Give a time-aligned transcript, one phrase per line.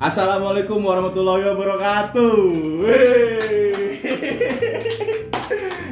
[0.00, 2.36] Assalamualaikum warahmatullahi wabarakatuh.
[2.88, 4.00] Wey.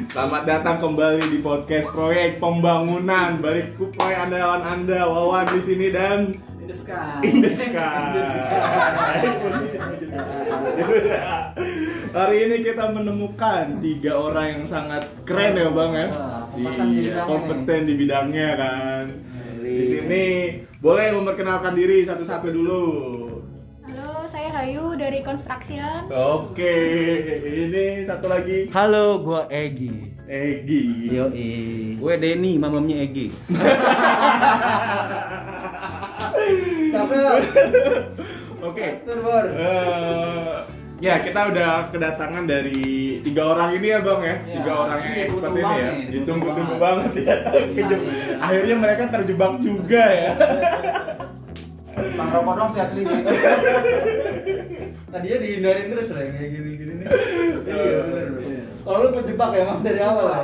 [0.09, 6.33] Selamat datang kembali di podcast proyek pembangunan balik kupai andalan anda Wawan di sini dan
[7.21, 7.85] Indeska.
[12.09, 16.07] Hari ini kita menemukan tiga orang yang sangat keren ya bang ya.
[16.49, 19.05] Kompeten di Iya, kompeten di bidangnya kan.
[19.61, 20.23] Di sini
[20.81, 22.85] boleh memperkenalkan diri satu-satu dulu.
[24.59, 26.11] Hayu dari Construction.
[26.11, 26.75] Oke,
[27.47, 30.11] ini satu lagi Halo, gua Egi.
[30.27, 31.07] Egi.
[31.15, 31.47] Yoi.
[31.95, 33.31] Gue Denny, mamamnya Egi.
[38.59, 38.85] Oke.
[39.07, 39.45] Turbor.
[39.47, 40.55] Eh,
[40.99, 42.83] ya kita udah kedatangan dari
[43.23, 44.55] tiga orang ini ya bang ya, Iya.
[44.59, 47.35] tiga orang yang Ini expert ditunggu ini ya, ditunggu-tunggu ditunggu banget ya.
[47.71, 48.35] Kejeb- iya.
[48.43, 50.31] Akhirnya mereka terjebak juga ya.
[52.15, 53.17] Bang rokok dong sih aslinya.
[55.09, 57.07] Tadinya dihindarin terus lah kayak gini-gini nih.
[57.69, 58.27] Iya, bener.
[58.81, 60.43] Kalau lu kejebak ya emang dari awal lah.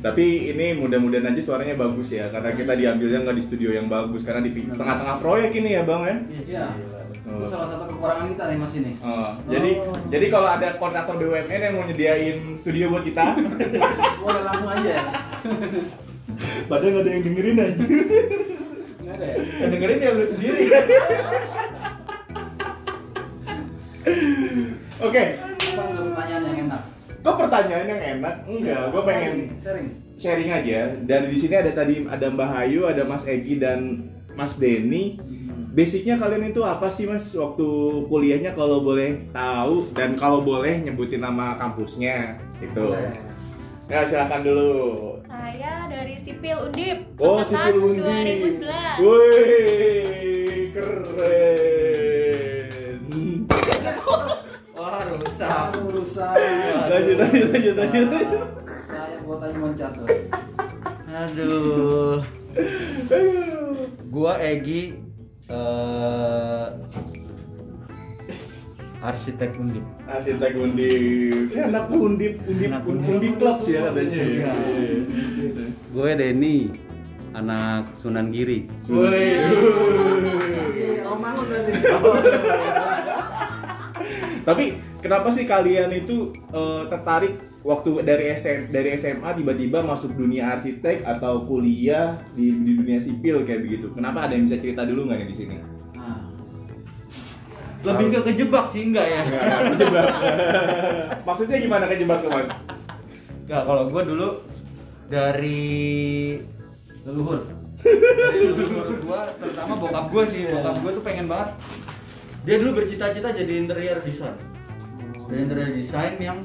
[0.00, 4.24] Tapi ini mudah-mudahan aja suaranya bagus ya, karena kita diambilnya nggak di studio yang bagus,
[4.24, 6.16] karena di tengah-tengah proyek ini ya bang ya.
[6.48, 6.66] Iya.
[7.30, 8.92] Itu salah satu kekurangan kita nih Mas ini.
[9.04, 9.70] Oh, jadi
[10.08, 13.36] jadi kalau ada kontraktor BUMN yang mau nyediain studio buat kita,
[14.24, 15.04] Boleh langsung aja ya.
[16.66, 17.84] padahal nggak ada yang dengerin aja.
[19.60, 19.68] Ya?
[19.68, 20.64] Yang dengerin dia lu sendiri.
[25.00, 26.82] Oke, untuk pertanyaan yang enak?
[27.20, 28.34] kok pertanyaan yang enak?
[28.48, 29.88] Enggak, gue pengen sharing.
[30.16, 30.96] sharing aja.
[31.04, 35.20] Dari di sini ada tadi ada Mbak Hayu, ada Mas Egi dan Mas Denny.
[35.70, 37.68] Basicnya kalian itu apa sih Mas waktu
[38.08, 42.72] kuliahnya kalau boleh tahu dan kalau boleh nyebutin nama kampusnya itu.
[42.88, 43.29] Boleh.
[43.90, 45.18] Ya silakan dulu.
[45.26, 47.10] Saya dari Sipil Undip.
[47.18, 47.98] Oh, angkatan sipil undi.
[48.62, 49.02] 2011.
[49.02, 51.10] Wih, keren.
[54.78, 55.74] Wah, rusak.
[55.74, 56.38] Kamu rusak.
[56.86, 58.06] Lanjut, lanjut, lanjut, lanjut.
[58.86, 60.06] Saya buat aja loncat tuh.
[61.10, 62.22] Aduh.
[64.06, 64.94] Gua Egi
[65.50, 66.66] eh
[69.00, 69.84] arsitek undip.
[70.04, 71.48] Arsitek undip.
[71.56, 73.16] Ya, anak undip, undip, Anak undip, undip.
[73.16, 74.16] undip clubs ya katanya.
[74.20, 74.52] Iya.
[75.90, 76.58] Gue Denny,
[77.32, 78.68] anak Sunan Giri.
[78.84, 79.24] Berarti.
[84.40, 84.64] Tapi
[85.04, 91.04] kenapa sih kalian itu eh, tertarik waktu dari SM, dari SMA tiba-tiba masuk dunia arsitek
[91.04, 93.86] atau kuliah di, di dunia sipil kayak begitu?
[93.92, 95.56] Kenapa ada yang bisa cerita dulu nggak nih di sini?
[97.80, 99.22] Lebih ke kejebak sih enggak ya?
[99.72, 100.06] Kejebak.
[101.28, 102.50] Maksudnya gimana kejebak tuh mas?
[103.48, 104.28] Enggak, kalau gue dulu
[105.08, 105.62] dari
[107.08, 107.40] leluhur.
[107.80, 111.50] dari leluhur gue, terutama bokap gue sih, bokap gue tuh pengen banget.
[112.44, 114.36] Dia dulu bercita-cita jadi interior design.
[115.28, 116.38] Jadi interior design yang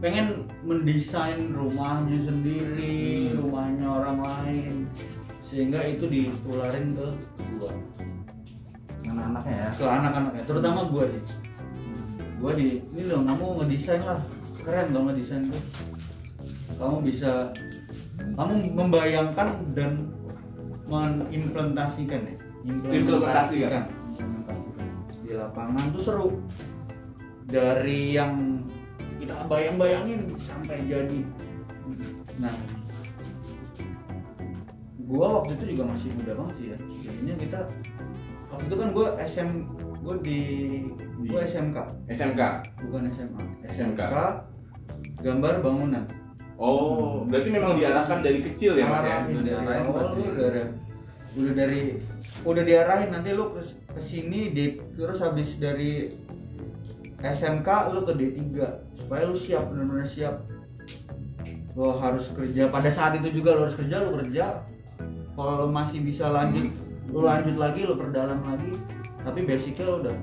[0.00, 4.88] pengen mendesain rumahnya sendiri, rumahnya orang lain,
[5.44, 7.06] sehingga itu ditularin ke
[7.60, 7.72] gua,
[9.10, 9.68] Anak-anaknya ya.
[9.74, 11.22] ke anak-anaknya, terutama gua sih.
[12.38, 14.18] Gua di ini loh, kamu ngedesain lah,
[14.62, 15.62] keren dong ngedesain tuh.
[16.78, 17.52] Kamu bisa,
[18.16, 19.98] kamu membayangkan dan
[20.88, 22.34] mengimplementasikan ya,
[22.70, 23.84] Implementasikan.
[25.26, 26.28] Di lapangan tuh seru.
[27.50, 28.62] Dari yang
[29.18, 31.20] kita bayang-bayangin sampai jadi.
[32.38, 32.54] Nah,
[35.04, 36.76] gua waktu itu juga masih muda banget sih ya.
[37.04, 37.60] Jadinya kita
[38.60, 39.48] itu kan gua SM
[40.00, 40.38] gua di
[41.26, 41.78] gua Di- SMK
[42.08, 42.40] SMK.
[42.82, 44.02] bukan SMA SMK.
[45.20, 46.04] gambar bangunan.
[46.56, 49.16] Oh, berarti memang diarahkan dari kecil ya mas ya?
[49.28, 50.64] Udah dari diarahin lu udah
[51.36, 51.80] udah dari
[52.40, 53.08] udah diarahin.
[53.12, 53.60] Nanti lu ke
[53.96, 56.08] ke sini di terus habis dari
[57.20, 58.40] SMK lu ke D3
[58.96, 60.40] supaya lu siap benar-benar siap.
[61.76, 62.72] Lo harus kerja.
[62.72, 64.64] Pada saat itu juga lo harus kerja lo kerja.
[65.36, 66.68] Kalau lo masih bisa lanjut
[67.08, 68.70] lo lanjut lagi lo perdalam lagi
[69.20, 70.16] tapi basicnya lo udah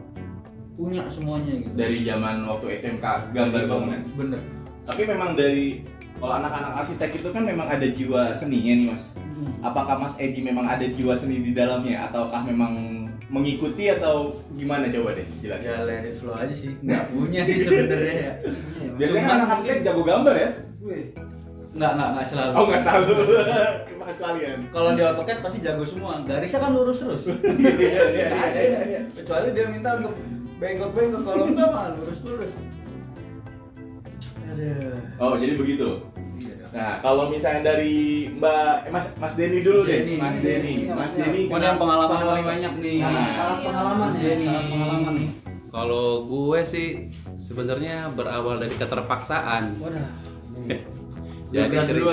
[0.73, 4.01] punya semuanya gitu Dari zaman waktu SMK gambar bangunan.
[4.13, 4.41] bener
[4.85, 5.81] Tapi memang dari
[6.15, 9.13] kalau anak-anak arsitek itu kan memang ada jiwa seninya nih mas.
[9.59, 15.13] Apakah Mas Egi memang ada jiwa seni di dalamnya ataukah memang mengikuti atau gimana coba
[15.13, 15.67] deh jelasin.
[15.67, 18.33] ya let it flow aja sih nggak punya sih sebenarnya ya
[18.79, 20.49] Iya, Biasanya kan anak arsitek jago gambar ya?
[20.79, 21.03] Wih,
[21.69, 23.01] nggak nggak nggak selalu Oh nggak tahu.
[23.83, 24.59] Terima kasih kalian.
[24.69, 27.35] kalau di AutoCAD pasti jago semua garisnya kan lurus terus Iya
[27.77, 29.01] iya iya iya, iya.
[29.11, 30.13] kecuali dia minta untuk
[30.57, 32.51] bengkok-bengkok kalau enggak mah lurus lurus
[34.47, 35.89] aduh Oh jadi begitu.
[36.37, 36.53] iya.
[36.69, 37.95] Nah, kalau misalnya dari
[38.31, 39.97] Mbak eh, Mas Mas Denny dulu deh.
[39.97, 40.15] Denny.
[40.15, 40.73] Mas Denny.
[40.83, 41.41] Iya, Mas Denny.
[41.45, 42.95] Oh, yang pengalaman paling banyak nih.
[42.99, 45.29] Nah, syarat pengalaman ya, syarat pengalaman nih.
[45.67, 46.87] Kalau gue sih
[47.37, 49.63] sebenarnya berawal dari keterpaksaan.
[49.77, 50.07] Wadah.
[51.47, 52.03] Jadi ceri-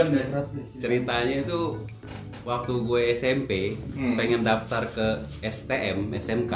[0.76, 1.60] ceritanya itu
[2.42, 3.52] waktu gue SMP
[3.92, 4.14] Hmm.
[4.14, 5.06] pengen daftar ke
[5.40, 6.52] STM SMK.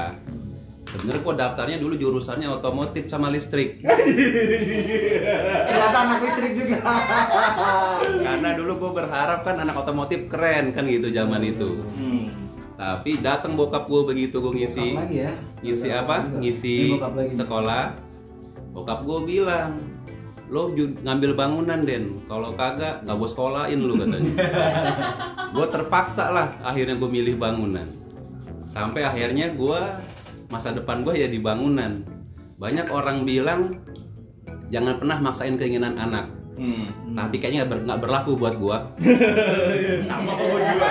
[0.89, 3.81] Sebenarnya gue daftarnya dulu jurusannya otomotif sama listrik.
[5.61, 6.79] Ternyata anak listrik juga.
[8.25, 11.77] Karena dulu gue berharap kan anak otomotif keren kan gitu zaman itu.
[11.95, 12.33] Hmm.
[12.73, 15.33] Tapi datang bokap gue begitu gue ngisi Bokap lagi ya.
[15.61, 16.17] ngisi apa?
[16.33, 16.77] Ngisi
[17.35, 17.85] sekolah.
[18.71, 19.75] Bokap gue bilang,
[20.49, 22.17] lo ngambil bangunan den.
[22.25, 24.33] Kalau kagak nggak gue sekolahin lu katanya.
[25.55, 27.85] gue terpaksa lah akhirnya gue milih bangunan.
[28.69, 29.81] Sampai akhirnya gue
[30.49, 32.05] masa depan gue ya di bangunan.
[32.57, 33.77] Banyak orang bilang
[34.73, 36.33] jangan pernah maksain keinginan anak.
[36.59, 37.15] Hmm.
[37.15, 38.77] Tapi kayaknya nggak ber- nggak berlaku buat gue.
[40.09, 40.89] Sama kok juga.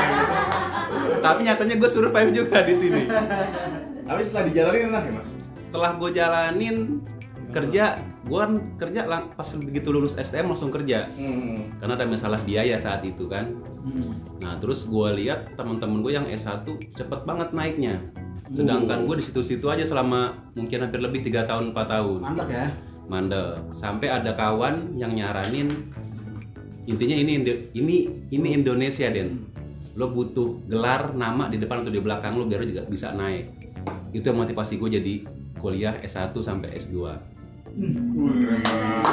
[1.18, 3.04] Tapi nyatanya gue survive juga di sini.
[4.08, 5.30] Tapi setelah dijalanin enak ya, Mas?
[5.68, 7.04] setelah gue jalanin
[7.48, 7.96] kerja
[8.28, 11.08] gue kan kerja lang- pas begitu lulus STM langsung kerja.
[11.16, 11.72] Hmm.
[11.80, 13.48] karena ada masalah biaya saat itu kan.
[13.88, 14.12] Hmm.
[14.44, 18.04] nah terus gue lihat teman-teman gue yang S1 cepet banget naiknya.
[18.52, 22.20] Sedangkan gue di situ-situ aja selama mungkin hampir lebih tiga tahun 4 tahun.
[22.24, 22.68] Mantap ya.
[23.08, 25.72] mandel sampai ada kawan yang nyaranin
[26.84, 27.40] intinya ini
[27.72, 27.96] ini
[28.28, 29.48] ini Indonesia den.
[29.96, 33.48] Lo butuh gelar nama di depan atau di belakang lo biar lo juga bisa naik.
[34.12, 35.14] Itu yang motivasi gue jadi
[35.56, 37.37] kuliah S1 sampai S2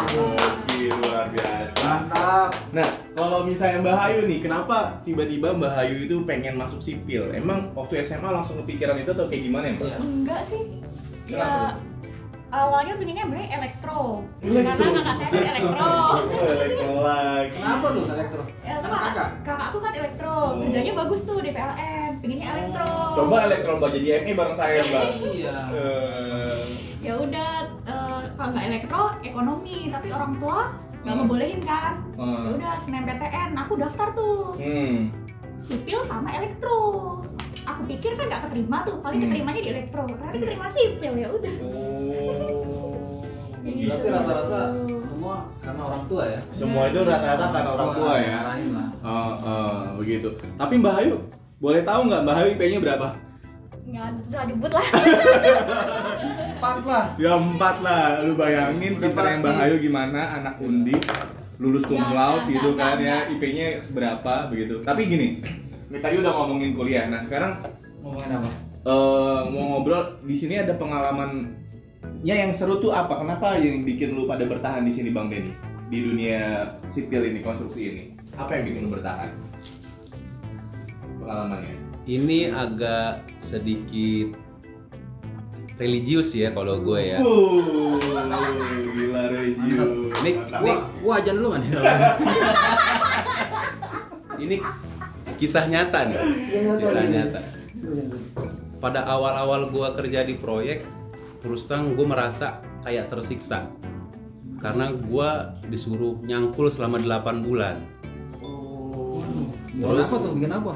[0.05, 1.85] Gokil, luar biasa.
[1.85, 2.49] Mantap.
[2.73, 7.29] Nah, kalau misalnya Mbak Hayu nih, kenapa tiba-tiba Mbak Hayu itu pengen masuk sipil?
[7.37, 10.01] Emang waktu SMA langsung kepikiran itu atau kayak gimana ya, Mbak?
[10.01, 10.63] Enggak sih.
[11.29, 11.93] Kenapa Ya
[12.55, 14.23] awalnya pengennya sebenarnya elektro.
[14.39, 14.71] Elektro.
[14.79, 15.83] Karena kakak saya kan elektro.
[15.83, 16.15] Oh,
[16.47, 17.51] elektro lagi.
[17.59, 18.43] Kenapa tuh elektro?
[18.63, 19.03] Ya, kakak,
[19.43, 19.59] kakak.
[19.59, 20.61] aku kan elektro, Oh.
[20.63, 22.87] kerjanya bagus tuh di PLN, pengennya elektro.
[23.19, 25.05] Coba elektro Mbak jadi ME bareng saya, Mbak.
[25.35, 25.55] Iya.
[25.75, 26.59] Eh,
[27.05, 28.04] Ya udah, eh,
[28.35, 30.59] kalau nggak elektro, ekonomi, tapi orang tua
[31.05, 31.21] nggak Hmm.
[31.25, 31.93] ngebolehin kan.
[32.17, 32.43] Hmm.
[32.45, 35.13] Ya udah, SNMPTN, aku daftar tuh hmm.
[35.55, 36.79] sipil sama elektro.
[37.65, 39.31] Aku pikir kan nggak keterima tuh, paling Hmm.
[39.31, 40.03] keterimanya di elektro.
[40.05, 41.55] Ternyata keterima sipil ya udah.
[41.63, 43.21] Oh.
[43.65, 43.89] Gitu.
[43.89, 44.61] Berarti rata-rata
[45.09, 46.41] semua karena orang tua ya.
[46.53, 48.39] Semua itu rata-rata karena orang tua ya.
[48.45, 48.89] Lah.
[49.01, 50.29] Oh, oh, begitu.
[50.61, 51.17] Tapi Mbak Hayu,
[51.65, 53.09] boleh tahu nggak Mbak Hayu IP-nya berapa?
[53.89, 54.85] Nggak usah disebut lah.
[56.55, 57.05] Empat lah.
[57.19, 59.41] Ya empat lah, lu bayangin pasti.
[59.43, 60.95] Mbak Hayu gimana anak undi
[61.59, 63.17] lulus cum Ya, laude ya, gitu enggak, kan ya.
[63.31, 64.83] IP-nya seberapa begitu.
[64.83, 65.29] Tapi gini,
[65.91, 67.07] kita tadi udah ngomongin kuliah.
[67.07, 67.59] Nah sekarang
[68.03, 68.49] Ngomongin apa?
[68.85, 71.47] eh, mau ngobrol di sini ada pengalamannya
[72.35, 73.17] yang seru tuh apa?
[73.19, 75.55] Kenapa yang bikin lu pada bertahan di sini Bang Denny
[75.89, 78.05] di dunia sipil ini konstruksi ini?
[78.35, 79.31] Apa yang bikin lu bertahan?
[81.23, 81.75] Pengalamannya?
[82.05, 84.37] ini agak sedikit
[85.75, 87.19] religius ya kalau gue ya.
[87.19, 87.99] Wuh,
[88.95, 90.11] gila review.
[90.23, 91.73] Nih, Gua gua ajan dulu kan ya.
[94.39, 94.57] ini
[95.37, 96.19] kisah nyata nih.
[96.79, 97.41] Kisah nyata.
[98.79, 100.85] Pada awal-awal gue kerja di proyek
[101.41, 103.69] terus terang gue merasa kayak tersiksa.
[104.63, 105.29] Karena gue
[105.69, 107.77] disuruh nyangkul selama 8 bulan.
[109.75, 110.33] Bikin apa tuh?
[110.39, 110.75] Bikin apa?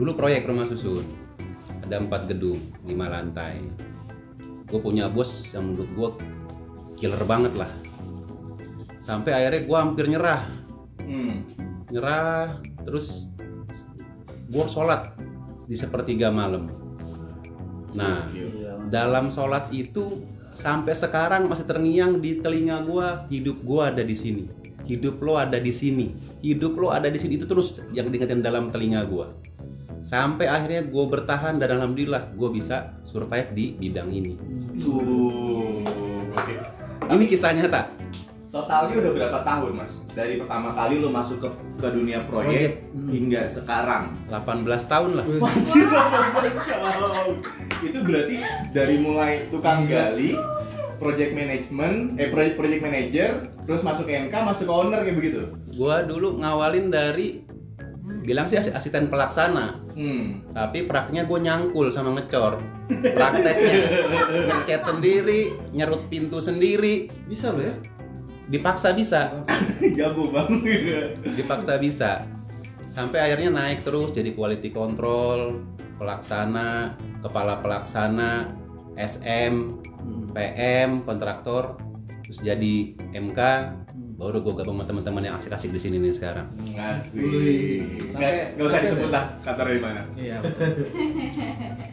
[0.00, 1.04] dulu proyek rumah susun.
[1.84, 2.56] Ada empat gedung
[2.86, 3.58] lima lantai
[4.70, 6.08] gue punya bos yang menurut gue
[7.02, 7.70] killer banget lah.
[9.02, 10.42] Sampai akhirnya gue hampir nyerah.
[11.00, 11.42] Hmm.
[11.90, 13.34] nyerah terus
[14.46, 15.18] gue sholat
[15.66, 16.70] di sepertiga malam.
[17.98, 18.30] Nah
[18.86, 20.22] dalam sholat itu
[20.54, 24.46] sampai sekarang masih terngiang di telinga gue hidup gue ada di sini.
[24.86, 26.14] Hidup lo ada di sini.
[26.42, 27.38] Hidup lo ada di sini.
[27.38, 29.49] Itu terus yang diingetin dalam telinga gue
[30.00, 34.34] sampai akhirnya gue bertahan dan alhamdulillah gue bisa survive di bidang ini
[34.80, 35.84] Tuh,
[36.32, 36.54] oke.
[37.12, 38.00] ini kisah nyata
[38.50, 40.02] Totalnya udah berapa tahun mas?
[40.10, 42.82] Dari pertama kali lu masuk ke, ke dunia proyek.
[42.90, 43.06] Hmm.
[43.06, 45.86] hingga sekarang 18 tahun lah Wajib.
[47.78, 48.36] Itu berarti
[48.74, 50.34] dari mulai tukang gali
[50.98, 53.30] project management, eh project project manager,
[53.64, 55.40] terus masuk ke MK, masuk ke owner kayak begitu.
[55.72, 57.40] Gua dulu ngawalin dari
[58.20, 60.44] bilang sih asi- asisten pelaksana, Hmm.
[60.48, 62.60] tapi prakteknya gue nyangkul sama ngecor.
[62.86, 63.74] Prakteknya
[64.46, 67.74] ngecat sendiri, nyerut pintu sendiri, Bisa lo ya?
[68.46, 69.30] dipaksa bisa,
[69.98, 71.16] Jago banget.
[71.32, 72.26] dipaksa bisa.
[72.86, 75.62] Sampai akhirnya naik terus jadi quality control,
[75.96, 78.50] pelaksana, kepala pelaksana,
[78.94, 79.54] SM,
[80.30, 81.78] PM, kontraktor,
[82.22, 82.76] terus jadi
[83.12, 83.38] MK,
[84.20, 88.04] baru gue gabung sama teman-teman yang asik-asik di sini nih sekarang Ngasih.
[88.06, 90.00] Sampai- Nggak usah disebut lah kantor dari mana.
[90.12, 90.68] Iya betul.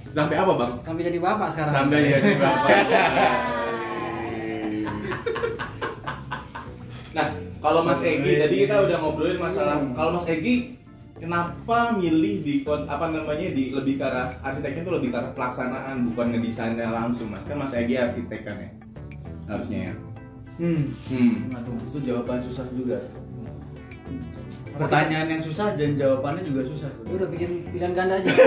[0.05, 0.71] Sampai apa bang?
[0.77, 1.73] Sampai jadi bapak sekarang.
[1.73, 2.67] Sampai ya berapa?
[7.09, 10.77] Nah, kalau Mas Egi tadi kita udah ngobrolin masalah kalau Mas Egi
[11.15, 15.31] kenapa milih di kon- apa namanya di lebih ke arah arsiteknya tuh lebih ke arah
[15.33, 17.41] pelaksanaan bukan ngedesainnya langsung Mas.
[17.41, 18.69] Kan Mas Egi arsitek kan ya.
[19.47, 19.93] Harusnya ya.
[20.57, 20.89] Hmm.
[20.89, 21.53] Hmm.
[21.53, 22.97] Waduh, itu jawaban susah juga.
[24.77, 26.89] Pertanyaan yang susah dan jawabannya juga susah.
[27.05, 28.29] Lu udah bikin pilihan ganda aja.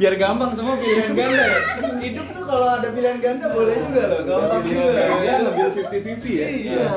[0.00, 1.58] Biar gampang semua pilihan ganda ya.
[2.00, 4.92] Hidup tuh kalau ada pilihan ganda boleh juga loh, gampang juga.
[5.20, 6.46] Dia lebih 50-50 ya.
[6.48, 6.88] Iya,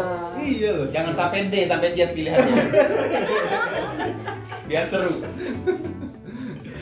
[0.46, 0.88] iya loh.
[0.92, 2.54] jangan sampai D sampai Z pilihannya
[4.66, 5.22] biar seru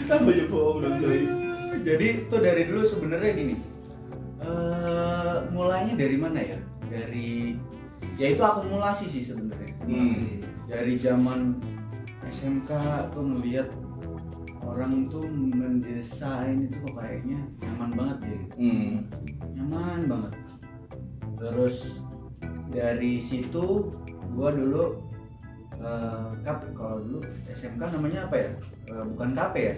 [0.04, 0.84] Tambah ya bohong.
[1.84, 3.56] Jadi tuh dari dulu sebenarnya gini.
[4.44, 6.60] Eh mulainya dari mana ya?
[6.92, 7.56] Dari
[8.20, 9.74] ya itu akumulasi sih sebenarnya.
[9.88, 10.44] Hmm.
[10.68, 11.58] Dari zaman
[12.28, 12.72] SMK
[13.16, 13.68] tuh melihat
[14.64, 18.56] orang tuh mendesain itu kok kayaknya nyaman banget ya gitu.
[18.60, 18.92] Hmm.
[19.56, 20.34] Nyaman banget.
[21.40, 22.04] Terus
[22.72, 23.92] dari situ
[24.34, 24.98] gua dulu
[25.78, 28.50] eh, kap kalau dulu SMK namanya apa ya?
[28.92, 29.76] Eh, bukan KP ya?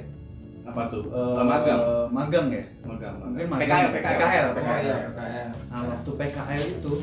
[0.65, 1.03] Apa tuh?
[1.05, 1.81] Eh, magang.
[2.09, 2.63] Magang ya?
[2.83, 3.15] Magang.
[3.21, 3.59] Magang.
[3.59, 4.17] PKL, PKL.
[4.17, 4.81] PKL, Oh PKL.
[4.81, 5.49] iya, PKL.
[5.69, 6.93] Nah waktu PKL itu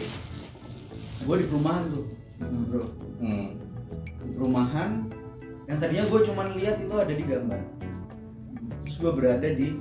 [1.22, 2.04] gue di perumahan tuh
[2.66, 2.82] bro
[3.16, 3.54] Hmm.
[4.18, 5.06] di perumahan
[5.64, 7.62] yang tadinya gue cuman lihat itu ada di gambar
[8.82, 9.78] terus gue berada di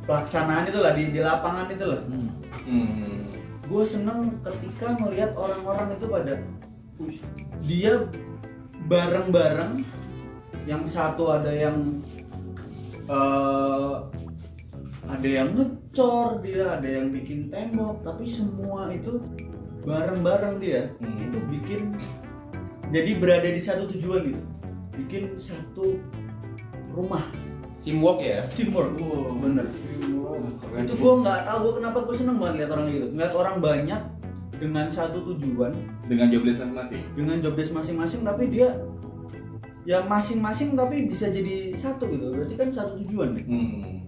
[0.00, 2.30] pelaksanaan itu lah di, di lapangan itu lah Hmm.
[2.62, 3.18] Hmm.
[3.60, 6.34] gue seneng ketika melihat orang-orang itu pada
[6.94, 7.18] "Wih,
[7.58, 8.06] dia
[8.84, 9.82] bareng-bareng
[10.62, 11.98] yang satu ada yang
[13.08, 13.94] eh,
[15.04, 19.20] ada yang ngecor dia ada yang bikin tembok tapi semua itu
[19.84, 20.88] bareng-bareng dia.
[21.00, 21.28] Hmm.
[21.28, 21.80] itu bikin
[22.88, 24.42] jadi berada di satu tujuan gitu.
[24.94, 25.98] Bikin satu
[26.94, 27.24] rumah.
[27.84, 28.40] Teamwork ya?
[28.48, 28.96] Teamwork.
[29.42, 29.66] Bener.
[30.74, 33.06] Itu gue nggak tahu gua kenapa gue seneng banget lihat orang gitu.
[33.12, 34.00] Ngeliat orang banyak
[34.56, 35.72] dengan satu tujuan.
[36.08, 37.02] Dengan job desk masing-masing.
[37.16, 38.68] dengan job desk masing-masing tapi dia
[39.84, 42.32] ya masing-masing tapi bisa jadi satu gitu.
[42.32, 44.00] Berarti kan satu tujuan nih Hmm.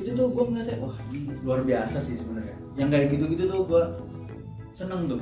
[0.00, 2.56] itu tuh gue ngeliatnya wah ini luar biasa sih sebenarnya.
[2.80, 3.84] Yang kayak gitu-gitu tuh gue
[4.72, 5.20] seneng tuh.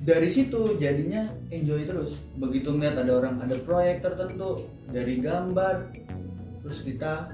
[0.00, 2.24] Dari situ jadinya enjoy terus.
[2.40, 4.56] Begitu ngeliat ada orang ada proyek tertentu
[4.88, 5.92] dari gambar
[6.64, 7.28] terus kita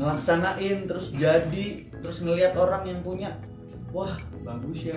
[0.00, 1.66] ngelaksanain terus jadi
[2.00, 3.36] terus ngeliat orang yang punya
[3.92, 4.16] wah
[4.48, 4.96] bagus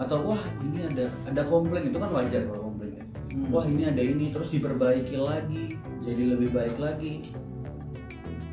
[0.00, 1.92] Atau wah ini ada ada komplain.
[1.92, 2.65] Itu kan wajar kalau
[3.36, 3.52] Hmm.
[3.52, 7.20] wah ini ada ini terus diperbaiki lagi jadi lebih baik lagi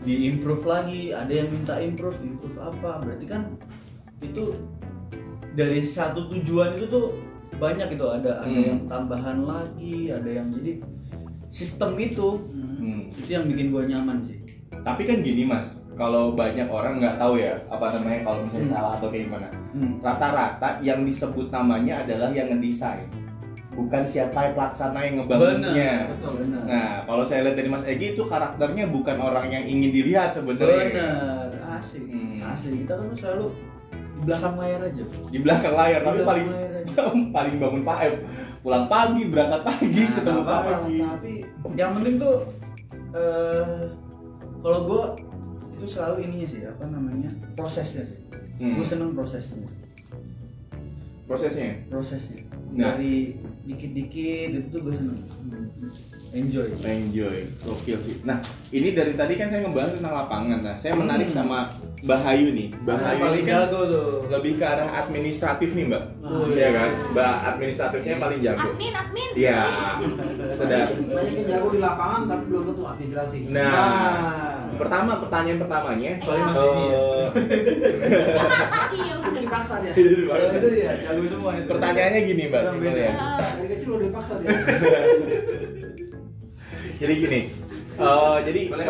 [0.04, 3.56] diimprove lagi ada yang minta improve improve apa berarti kan
[4.20, 4.60] itu
[5.56, 7.16] dari satu tujuan itu tuh
[7.56, 8.68] banyak itu ada ada Hmm.
[8.68, 10.84] yang tambahan lagi ada yang jadi
[11.48, 12.28] sistem itu
[12.76, 13.08] Hmm.
[13.08, 14.40] itu yang bikin gue nyaman sih
[14.84, 18.76] Tapi kan gini mas, kalau banyak orang nggak tahu ya apa namanya kalau misalnya Hmm.
[18.76, 19.48] salah atau kayak gimana.
[19.72, 19.94] Hmm.
[20.04, 23.08] Rata-rata yang disebut namanya adalah yang ngedesain,
[23.74, 25.94] bukan siapa yang pelaksana yang ngebangunnya.
[26.08, 26.32] Betul.
[26.40, 30.30] benar Nah, kalau saya lihat dari Mas Egi itu karakternya bukan orang yang ingin dilihat
[30.30, 30.94] sebenarnya.
[30.94, 32.38] benar asik Hmm.
[32.48, 33.48] asik kita kan selalu
[33.92, 36.94] di belakang layar aja Di belakang layar, Di tapi belakang paling layar aja.
[37.36, 38.12] paling bangun pagi,
[38.62, 40.70] pulang pagi, berangkat pagi, Nah, ketemu apa-apa.
[40.80, 40.98] pagi.
[41.02, 41.34] tapi
[41.74, 42.36] yang penting tuh
[43.12, 43.82] eh
[44.60, 45.04] kalau gue
[45.76, 48.22] itu selalu ininya sih apa namanya prosesnya sih
[48.56, 48.72] Hmm.
[48.72, 49.66] gue seneng prosesnya
[51.24, 51.74] Prosesnya.
[51.88, 52.94] prosesnya Nah.
[52.94, 55.18] dari dikit-dikit itu tuh gue seneng
[56.34, 58.18] enjoy Enjoy, gokil sih.
[58.26, 60.60] Nah, ini dari tadi kan saya ngebahas tentang lapangan.
[60.60, 61.38] Nah, saya menarik Hmm.
[61.40, 61.60] sama
[62.04, 62.68] Bahayu nih.
[62.84, 66.04] Bahayu paling ini kan jago tuh lebih ke arah administratif nih, Mbak.
[66.20, 66.90] Oh, Iya kan?
[67.16, 68.66] Mbak administratifnya paling jago.
[68.68, 69.30] Admin, admin.
[69.38, 69.60] Iya.
[70.58, 70.88] Sedap.
[70.92, 73.38] Banyak yang jago di lapangan tapi belum tentu administrasi.
[73.48, 76.12] Nah, pertama pertanyaan pertamanya.
[76.20, 77.00] Paling Mas Denny ya?
[79.54, 79.94] dipaksa dia.
[80.34, 81.70] Kalau itu dia jago semua itu.
[81.70, 83.06] Pertanyaannya gini, Mbak, simpelnya.
[83.06, 83.14] Eh,
[83.54, 84.50] Dari kecil udah dipaksa dia.
[87.04, 87.42] Jadi gini.
[87.94, 88.86] eh, jadi boleh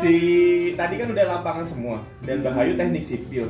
[0.00, 0.14] si
[0.72, 3.44] tadi kan udah lapangan semua dan Bahayu teknik sipil.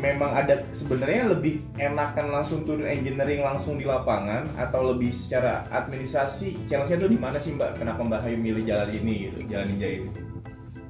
[0.00, 6.68] Memang ada sebenarnya lebih enakan langsung turun engineering langsung di lapangan atau lebih secara administrasi
[6.68, 7.80] challenge-nya tuh di mana sih Mbak?
[7.80, 10.35] Kenapa Mbak Bahayu milih jalan ini gitu, jalan ninja ini?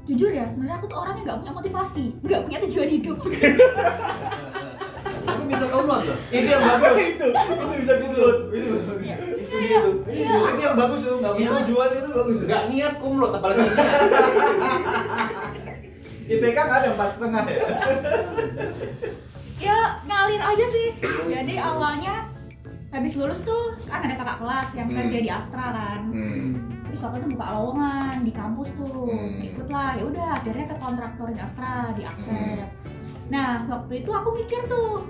[0.07, 3.17] Jujur ya, sebenarnya aku tuh orangnya nggak punya motivasi, nggak punya tujuan hidup.
[5.27, 6.19] Tapi bisa download loh.
[6.31, 6.95] Itu yang bagus.
[6.97, 8.39] itu, itu bisa download.
[9.03, 9.91] Ya, Itu ya, gitu.
[10.07, 10.31] Iya.
[10.47, 12.37] Itu yang bagus tuh, nggak punya tujuan itu bagus.
[12.45, 13.67] Nggak niat kumlot apalagi.
[16.27, 17.63] IPK nggak ada empat setengah ya.
[19.57, 20.91] ya ngalir aja sih
[21.25, 22.27] jadi awalnya
[22.91, 24.99] habis lulus tuh kan ada kakak kelas yang Hmm.
[25.01, 26.51] kerja di Astra kan Hmm.
[26.97, 29.37] Terus kakak tuh buka lowongan di kampus tuh Hmm.
[29.39, 32.73] ikut lah ya udah akhirnya ke kontraktor di Astra di accept
[33.27, 35.05] nah waktu itu aku mikir tuh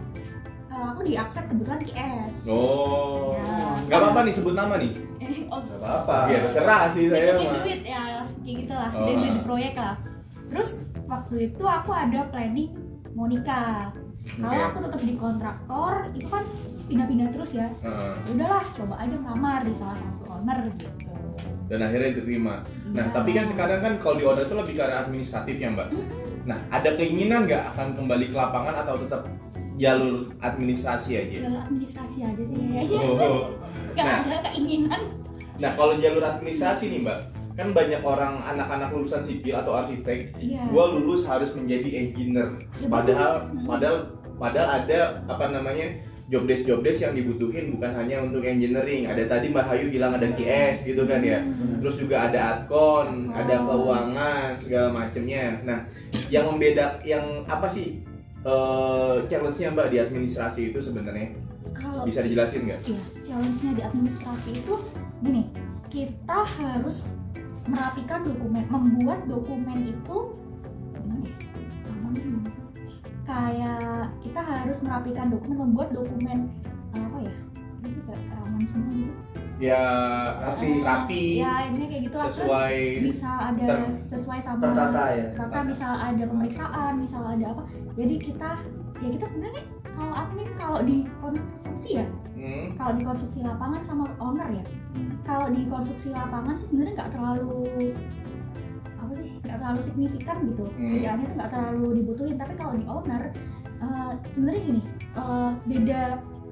[0.69, 3.39] eh, aku di accept kebetulan QS Oh.
[3.39, 3.55] Ya.
[3.87, 4.93] Gak apa-apa nih sebut nama nih.
[5.17, 6.17] eh oh Nggak apa-apa.
[6.27, 7.55] Iya terserah sih saya hitungin mah.
[7.57, 8.03] duit ya
[8.37, 8.99] kayak gitu lah Oh.
[9.01, 9.95] dari duit di proyek lah
[10.47, 10.69] terus
[11.05, 12.71] waktu itu aku ada planning
[13.13, 13.95] mau nikah
[14.37, 16.43] kalau aku tetap di kontraktor itu kan
[16.85, 18.11] pindah-pindah terus ya Heeh.
[18.17, 21.06] Ya udahlah coba aja ngelamar di salah satu owner gitu
[21.67, 22.63] Dan akhirnya diterima.
[22.91, 23.13] Nah, Iya.
[23.13, 25.89] tapi kan sekarang kan kalau di order itu lebih ke arah administratif ya, Mbak.
[26.47, 29.23] Nah, ada keinginan nggak akan kembali ke lapangan atau tetap
[29.75, 31.37] jalur administrasi aja?
[31.43, 33.51] jalur administrasi aja sih kayaknya Oh.
[33.93, 34.19] nggak Nah.
[34.25, 35.03] ada keinginan
[35.57, 37.19] Nah, kalau jalur administrasi nih, Mbak,
[37.57, 40.69] kan banyak orang anak-anak lulusan sipil atau arsitek, Iya.
[40.69, 42.45] gua lulus harus menjadi engineer.
[42.77, 43.33] Ya, Padahal
[43.65, 43.97] padahal
[44.37, 45.97] padahal ada apa namanya?
[46.27, 49.07] Job desk job desk yang dibutuhin bukan hanya untuk engineering.
[49.07, 51.39] Ada tadi Mbak Hayu bilang ada QS gitu kan ya.
[51.43, 51.79] Hmm.
[51.83, 55.63] Terus juga ada adcon, ada keuangan segala macamnya.
[55.63, 55.87] Nah,
[56.31, 58.03] yang membeda yang apa sih
[58.43, 61.47] eh, challenge-nya Mbak di administrasi itu sebenarnya?
[61.77, 62.81] kalau Bisa dijelasin nggak?
[62.89, 64.75] ya challenge-nya di administrasi itu
[65.21, 65.43] gini
[65.93, 67.13] kita harus
[67.67, 70.19] merapikan dokumen membuat dokumen itu
[71.87, 72.46] gimana
[73.27, 73.83] kayak
[74.19, 76.39] kita harus merapikan dokumen membuat dokumen
[76.93, 77.35] eh, apa ya?
[77.85, 79.15] Sih kayak aman semua gitu?
[79.57, 79.81] Ya
[80.37, 85.27] rapi, Eh, rapi, ya ini kayak gitu sesuai bisa ada ter- sesuai sama Tertata ya.
[85.33, 85.59] tertata.
[85.65, 87.63] misal ada pemeriksaan misal ada apa.
[87.95, 88.51] Jadi kita
[88.97, 92.07] ya kita sebenarnya kalau admin kalau di konstruksi ya
[92.37, 94.65] Hmm, kalau di konstruksi lapangan sama owner ya
[95.25, 97.65] kalau di konstruksi lapangan sih sebenarnya nggak terlalu
[99.47, 100.91] nggak terlalu signifikan gitu Hmm.
[100.93, 103.23] kerjaannya tuh nggak terlalu dibutuhin tapi kalau di owner
[103.77, 104.81] eh, sebenarnya gini
[105.13, 106.01] eh, beda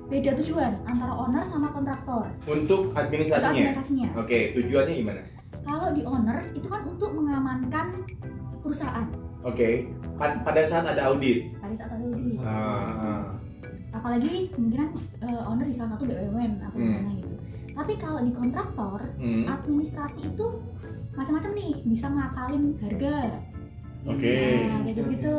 [0.04, 2.52] beda tujuan antara owner sama kontraktor untuk
[2.86, 3.50] Untuk administrasinya.
[3.50, 5.22] administrasinya Oke, tujuannya gimana?
[5.60, 7.86] kalau di owner itu kan untuk mengamankan
[8.60, 9.08] perusahaan
[9.42, 11.52] Oke, pa- pada saat ada audit.
[11.58, 12.40] pada saat ada audit.
[12.40, 13.28] Ah,
[13.92, 14.88] apalagi kemungkinan
[15.20, 16.88] eh, owner di salah satu BUMN atau Hmm.
[16.90, 17.34] gimana gitu
[17.74, 20.46] tapi kalau di kontraktor hmm, administrasi itu
[21.14, 23.16] macam-macam nih bisa ngakalin harga
[24.04, 24.36] Oke.
[24.68, 25.36] nah kayak gitu gitu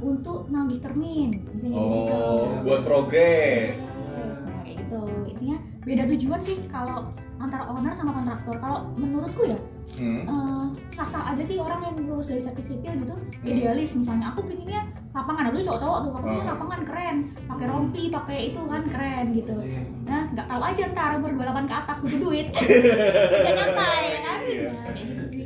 [0.00, 3.76] untuk nagih termin kayak gitu Oh, buat progres.
[4.08, 9.44] Yes, nah kayak gitu intinya beda tujuan sih kalau antara owner sama kontraktor kalau menurutku
[9.46, 10.20] ya Hmm.
[10.20, 13.40] eh, sah-sah aja sih orang yang lulus dari sektor sipil gitu Hmm.
[13.42, 14.84] idealis misalnya aku pinginnya
[15.18, 16.48] lapangan dulu cowok-cowok tuh pinginnya Oh.
[16.48, 19.80] lapangan keren pakai rompi pakai itu kan keren gitu Iya.
[20.04, 22.46] nah nggak tahu aja ntar umur 28 ke atas butuh duit
[23.42, 24.68] jangan nyantai ya kan Iya.
[24.70, 25.36] Nah, kayak gitu sih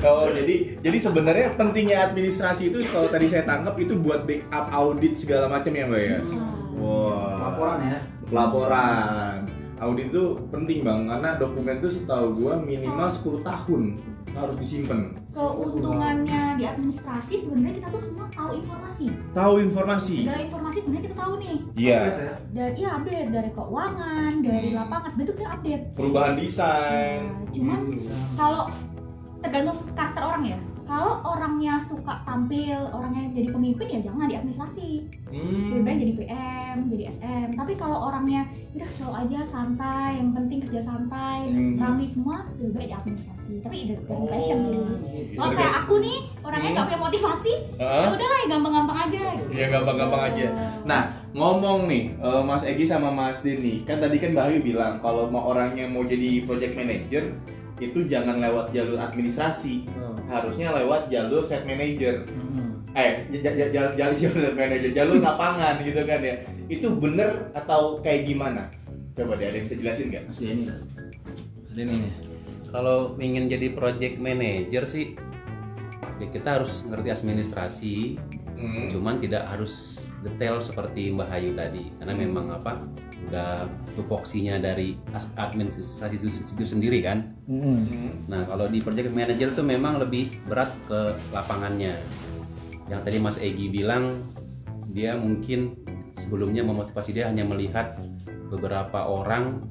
[0.00, 5.14] Oh, jadi jadi sebenarnya pentingnya administrasi itu kalau tadi saya tangkap itu buat backup audit
[5.14, 6.16] segala macam ya, Mbak ya.
[6.18, 6.42] Bisa.
[6.76, 7.34] Wah.
[7.40, 7.98] Laporan ya.
[8.28, 9.36] Laporan.
[9.78, 13.82] Audit itu penting bang karena dokumen itu setahu gua minimal 10 tahun
[14.40, 15.00] harus disimpan.
[15.30, 20.16] keuntungannya di administrasi sebenarnya kita tuh semua tahu informasi Tahu informasi.
[20.22, 21.98] segala informasi sebenarnya kita tahu nih Iya.
[22.00, 22.34] Ya.
[22.50, 24.78] dari iya update dari keuangan dari Hmm.
[24.78, 27.20] lapangan sebenarnya kita update Perubahan desain.
[27.24, 27.80] Nah, cuman
[28.34, 28.62] kalau
[29.38, 34.88] tergantung karakter orang ya kalau orangnya suka tampil orangnya jadi pemimpin ya jangan di administrasi
[35.28, 35.84] lebih Hmm.
[35.84, 40.80] baik jadi PM jadi SM tapi kalau orangnya udah slow aja santai yang penting kerja
[40.80, 41.76] santai Hmm.
[41.76, 45.36] rame semua lebih baik di administrasi tapi itu tergantung passion sih gitu.
[45.36, 48.00] kalau kayak aku nih orangnya nggak punya motivasi Hah?
[48.00, 49.48] ya udahlah ya gampang-gampang aja gitu.
[49.52, 50.46] Ya gampang-gampang aja.
[50.82, 55.28] Nah, ngomong nih, eh, Mas Egi sama Mas Denny, kan tadi kan Bayu bilang kalau
[55.28, 57.24] mau orangnya mau jadi project manager
[57.78, 59.84] itu jangan lewat jalur administrasi,
[60.28, 62.28] harusnya lewat jalur set manager.
[62.90, 66.34] Eh, j- j- j- jalur jalur set manager, jalur lapangan gitu kan ya.
[66.66, 68.68] Itu bener atau kayak gimana?
[69.12, 70.22] Coba deh, ada yang bisa jelasin nggak?
[70.24, 70.78] Mas Denny lah.
[71.58, 72.12] Mas Denny nih.
[72.68, 75.16] Kalau ingin jadi project manager sih
[76.18, 77.96] ya kita harus ngerti administrasi,
[78.52, 78.90] Hmm.
[78.90, 82.22] cuman tidak harus detail seperti Mbak Hayu tadi karena Hmm.
[82.26, 82.72] memang apa
[83.26, 83.66] udah
[83.98, 87.34] tupoksinya dari as- administrasi itu, itu sendiri kan.
[87.50, 88.14] Hmm.
[88.30, 91.98] Nah kalau di project manager itu memang lebih berat ke lapangannya.
[92.88, 94.22] Yang tadi Mas Egi bilang
[94.88, 95.76] dia mungkin
[96.16, 97.98] sebelumnya memotivasi dia hanya melihat
[98.48, 99.68] beberapa orang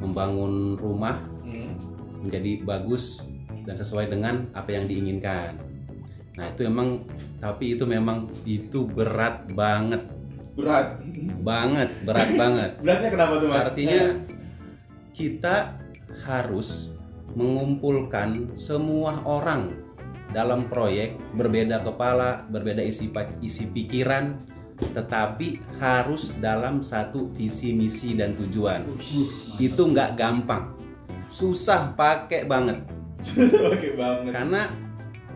[0.00, 1.76] membangun rumah Hmm.
[2.24, 3.26] menjadi bagus
[3.66, 5.60] dan sesuai dengan apa yang diinginkan.
[6.34, 7.04] Nah itu memang
[7.40, 10.04] tapi itu memang itu berat banget,
[10.60, 10.88] Berat.
[11.40, 12.70] banget, berat banget.
[12.84, 13.64] Beratnya kenapa tuh Mas?
[13.70, 14.02] Artinya
[15.16, 15.56] kita
[16.26, 16.94] harus
[17.34, 19.70] mengumpulkan semua orang
[20.30, 23.10] dalam proyek berbeda kepala, berbeda isi
[23.42, 24.38] isi pikiran,
[24.94, 28.86] tetapi harus dalam satu visi misi dan tujuan.
[29.58, 30.74] Itu nggak gampang,
[31.28, 32.78] susah pakai banget.
[33.74, 34.32] Oke banget.
[34.32, 34.62] Karena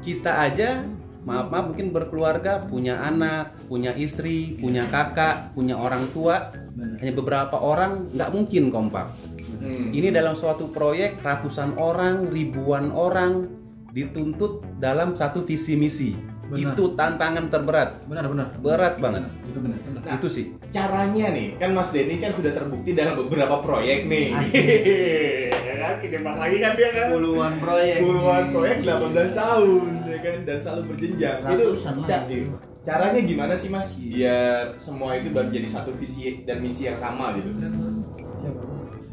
[0.00, 0.84] kita aja
[1.24, 6.52] maaf maaf mungkin berkeluarga punya anak punya istri punya kakak punya orang tua
[6.98, 9.08] hanya beberapa orang nggak mungkin kompak
[9.54, 9.92] Hmm.
[9.92, 13.48] ini dalam suatu proyek ratusan orang ribuan orang
[13.88, 16.10] dituntut dalam satu visi misi
[16.44, 16.74] Benar.
[16.74, 18.48] itu tantangan terberat Benar benar.
[18.58, 19.78] berat banget Itu benar.
[19.80, 20.00] benar.
[20.02, 24.26] Nah, itu sih Caranya nih, kan Mas Denny kan sudah terbukti dalam beberapa proyek nih.
[25.84, 27.08] ya kan, kita lagi kan dia kan.
[27.10, 31.38] puluhan proyek Puluhan proyek 18 tahun ya kan dan selalu berjenjang.
[31.38, 31.60] Ratusan
[31.94, 32.08] itu lah.
[32.08, 32.44] ca- iya.
[32.80, 37.32] caranya gimana sih Mas biar semua itu baru jadi satu visi dan misi yang sama
[37.34, 37.52] gitu.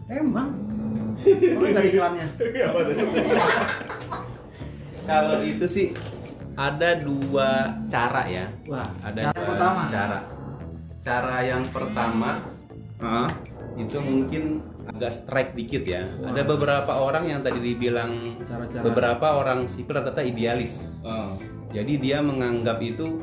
[0.08, 0.50] Emang.
[1.22, 2.28] Mana dari iklannya?
[2.40, 2.50] Tuh?
[5.02, 5.88] kalau itu sih
[6.54, 7.50] ada dua
[7.88, 9.82] cara ya Wah, ada cara pertama.
[9.90, 10.20] cara
[11.02, 12.32] cara yang pertama
[12.98, 13.30] Hah?
[13.74, 16.10] itu mungkin agak strike dikit ya.
[16.26, 21.04] Ada beberapa orang yang tadi dibilang Cara-cara- beberapa orang sipil rata-rata idealis.
[21.06, 21.38] Oh.
[21.72, 23.22] Jadi dia menganggap itu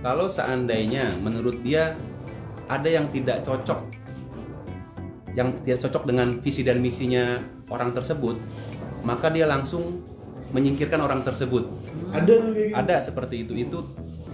[0.00, 1.94] kalau seandainya menurut dia
[2.68, 3.98] ada yang tidak cocok
[5.36, 7.38] yang tidak cocok dengan visi dan misinya
[7.70, 8.34] orang tersebut,
[9.06, 10.02] maka dia langsung
[10.50, 11.68] menyingkirkan orang tersebut.
[12.10, 12.74] Ada gitu.
[12.74, 13.52] Ada seperti itu.
[13.54, 13.84] Itu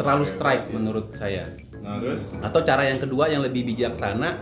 [0.00, 1.50] terlalu strike menurut saya.
[1.84, 4.40] Nah, terus Atau cara yang kedua yang lebih bijaksana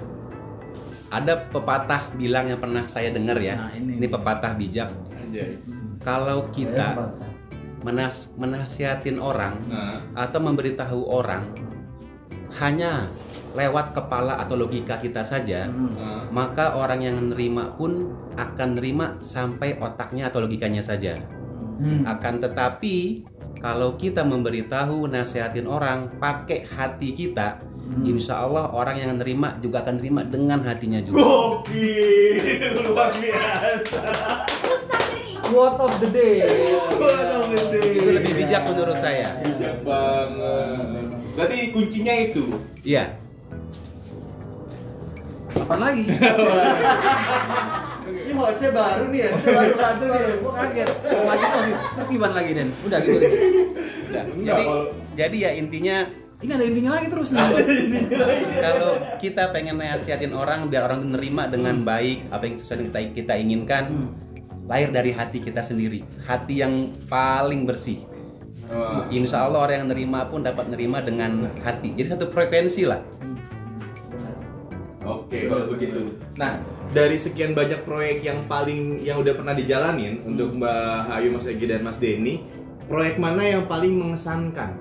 [1.12, 3.60] ada pepatah bilang yang pernah saya dengar ya.
[3.60, 4.00] Nah, ini.
[4.00, 4.88] ini pepatah bijak.
[5.12, 5.60] anjay.
[6.00, 7.12] Kalau kita
[7.84, 11.42] menas menasihatin orang Nah, atau memberitahu orang
[12.62, 13.10] hanya
[13.52, 16.24] lewat kepala atau logika kita saja, nah.
[16.32, 21.20] maka orang yang menerima pun akan nerima sampai otaknya atau logikanya saja.
[21.76, 22.08] Hmm.
[22.08, 23.28] Akan tetapi
[23.60, 27.62] kalau kita memberitahu, nasihatin orang pakai hati kita,
[28.00, 31.20] insya Allah orang yang nerima juga akan nerima dengan hatinya juga.
[31.20, 34.00] Gokil, luar biasa.
[35.42, 36.40] Quote of the day
[36.96, 37.80] Waduh, gede.
[38.00, 39.36] Itu lebih bijak menurut saya.
[39.44, 41.06] Bijak banget.
[41.36, 42.56] Berarti kuncinya itu.
[42.80, 43.20] Iya.
[45.52, 46.08] Apa lagi?
[48.12, 50.34] ini hostnya baru nih ya baru langsung ya.
[50.40, 50.88] Gua kaget.
[50.88, 51.72] Oh, lagi lagi.
[51.76, 52.68] Terus gimana lagi, Den?
[52.88, 53.18] Udah gitu.
[54.08, 54.24] Udah.
[54.32, 55.96] Enggak, Jadi, kalau- jadi ya intinya
[56.42, 57.46] Ini ada intinya lagi terus nih.
[58.66, 63.00] kalau kita pengen nasihatin orang biar orang nerima dengan baik apa yang sesuai dengan kita,
[63.14, 63.84] kita inginkan
[64.66, 66.02] lahir dari hati kita sendiri.
[66.26, 68.02] Hati yang paling bersih.
[68.72, 69.04] Wah.
[69.12, 71.92] insya Allah orang yang nerima pun dapat nerima dengan hati.
[71.92, 73.04] Jadi satu frekuensi lah.
[75.02, 76.14] Oke, kalau begitu.
[76.38, 76.62] Nah,
[76.94, 81.66] dari sekian banyak proyek yang paling yang udah pernah dijalanin untuk Mbak Hayu, Mas Egi
[81.68, 82.46] dan Mas Denny,
[82.86, 84.78] proyek mana yang paling mengesankan?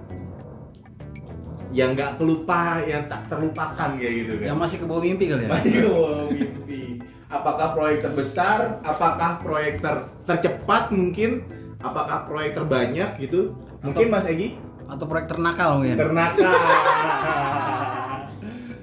[1.72, 4.46] Yang nggak kelupa, yang tak terlupakan kayak gitu kan?
[4.52, 5.50] Yang masih ke bawah mimpi kali ya?
[5.56, 5.96] Ayo,
[6.28, 6.82] mimpi.
[7.28, 8.60] Apakah proyek terbesar?
[8.84, 11.48] Apakah proyek ter- tercepat mungkin?
[11.80, 13.56] Apakah proyek terbanyak gitu?
[13.80, 14.60] Mungkin Mas Egi?
[14.86, 15.96] Atau proyek ternakal mungkin?
[15.96, 16.52] Ternakal.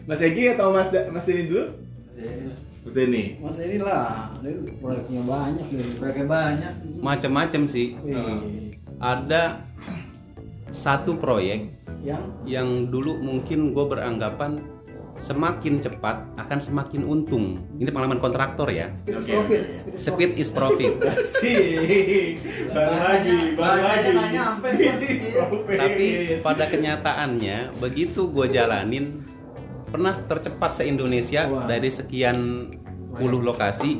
[0.08, 1.64] Mas Egi atau Mas da- Mas Denny dulu?
[2.80, 3.24] Mas Denny.
[3.36, 5.66] Mas ini lah, ini proyeknya banyak
[6.00, 8.72] proyeknya banyak macam-macam sih Wih.
[8.96, 9.60] ada
[10.68, 11.72] satu proyek
[12.04, 12.24] Yang?
[12.44, 14.60] yang dulu mungkin gue beranggapan
[15.18, 17.58] semakin cepat akan semakin untung.
[17.76, 18.86] Ini pengalaman kontraktor ya.
[18.94, 19.62] Speed is Oke, profit.
[19.98, 20.92] speed is profit.
[22.78, 24.08] Baru lagi, baru lagi.
[25.74, 26.06] Tapi
[26.38, 29.26] pada kenyataannya begitu gue jalanin
[29.90, 32.70] pernah tercepat se Indonesia dari sekian
[33.18, 33.98] puluh lokasi.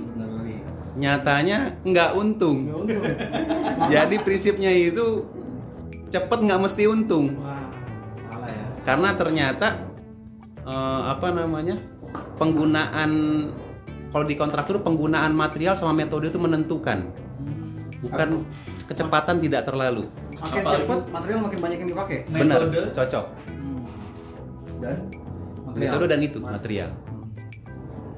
[0.99, 1.83] Nyatanya.
[1.83, 2.87] Nggak untung.
[3.93, 5.38] Jadi prinsipnya itu
[6.09, 7.69] cepet nggak mesti untung Wah,
[8.23, 8.65] salah ya.
[8.83, 9.69] karena ternyata
[10.61, 11.77] eh, apa namanya
[12.37, 13.11] penggunaan
[14.09, 17.05] kalau di kontrak itu penggunaan material sama metode itu menentukan
[17.99, 18.29] bukan
[18.87, 22.19] kecepatan tidak terlalu Makin Apa cepat material makin banyak yang dipakai.
[22.31, 22.83] benar Metode.
[22.95, 23.83] cocok Hmm.
[24.79, 24.97] dan
[25.67, 25.77] Material.
[25.83, 27.27] metode dan itu material Hmm.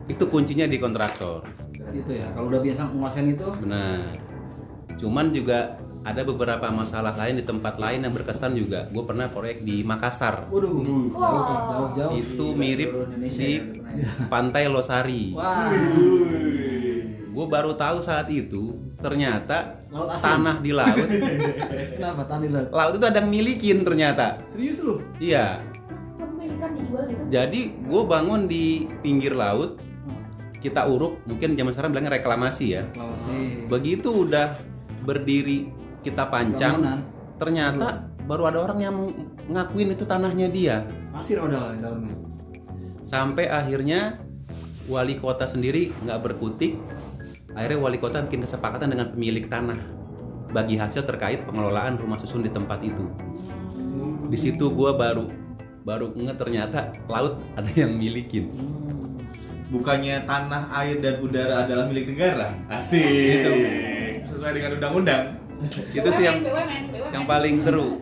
[0.06, 1.42] itu kuncinya di kontraktor
[1.90, 2.30] Gitu ya.
[2.30, 4.14] Kalau udah biasa menguasain itu, benar
[4.94, 9.60] cuman juga ada beberapa masalah lain di tempat lain yang berkesan juga gue pernah proyek
[9.60, 12.12] di Makassar waduh, jauh, jauh, jauh.
[12.14, 13.60] itu mirip di
[13.92, 15.68] ya, pantai Losari Wah,
[17.30, 20.24] gue baru tahu saat itu ternyata Laut asin.
[20.40, 21.08] tanah di laut
[21.96, 22.64] kenapa tadi lah?
[22.70, 25.04] laut itu ada yang milikin ternyata Serius lu?
[25.18, 25.60] iya
[26.70, 26.96] gitu
[27.28, 28.64] jadi gue bangun di
[28.98, 30.16] pinggir laut Hmm.
[30.58, 33.68] kita uruk mungkin zaman sekarang bilangnya reklamasi ya Reklamasi.
[33.68, 34.56] begitu udah
[35.02, 35.68] berdiri
[36.00, 37.00] kita pancang Bangunan.
[37.36, 37.88] ternyata
[38.24, 38.96] baru ada orang yang
[39.48, 40.76] ngakuin itu tanahnya dia
[41.10, 42.14] Masih modal di dalamnya.
[43.02, 44.20] sampai akhirnya
[44.86, 46.78] wali kota sendiri nggak berkutik
[47.52, 49.78] akhirnya wali kota bikin kesepakatan dengan pemilik tanah
[50.50, 53.06] bagi hasil terkait pengelolaan rumah susun di tempat itu
[54.30, 55.26] di situ gua baru
[55.82, 58.50] baru nge ternyata laut ada yang milikin
[59.70, 62.50] Bukannya tanah, air dan udara adalah milik negara.
[62.66, 63.46] Asik.
[64.26, 65.38] Sesuai dengan undang-undang.
[65.68, 67.12] Itu sih yang BUMN, BUMN.
[67.12, 68.00] yang paling seru.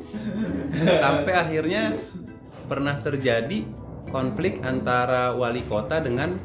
[1.02, 1.96] Sampai akhirnya
[2.70, 3.66] pernah terjadi
[4.12, 6.38] konflik antara wali kota dengan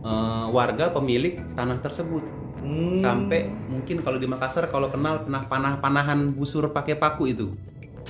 [0.00, 2.24] eh, warga pemilik tanah tersebut.
[2.58, 2.98] Hmm.
[2.98, 7.54] sampai mungkin kalau di Makassar kalau kenal pernah panah-panahan busur pakai paku itu.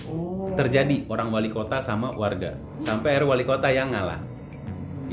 [0.09, 0.55] Oh.
[0.57, 2.57] terjadi orang wali kota sama warga.
[2.81, 4.25] Sampai akhirnya wali kota yang ngalah.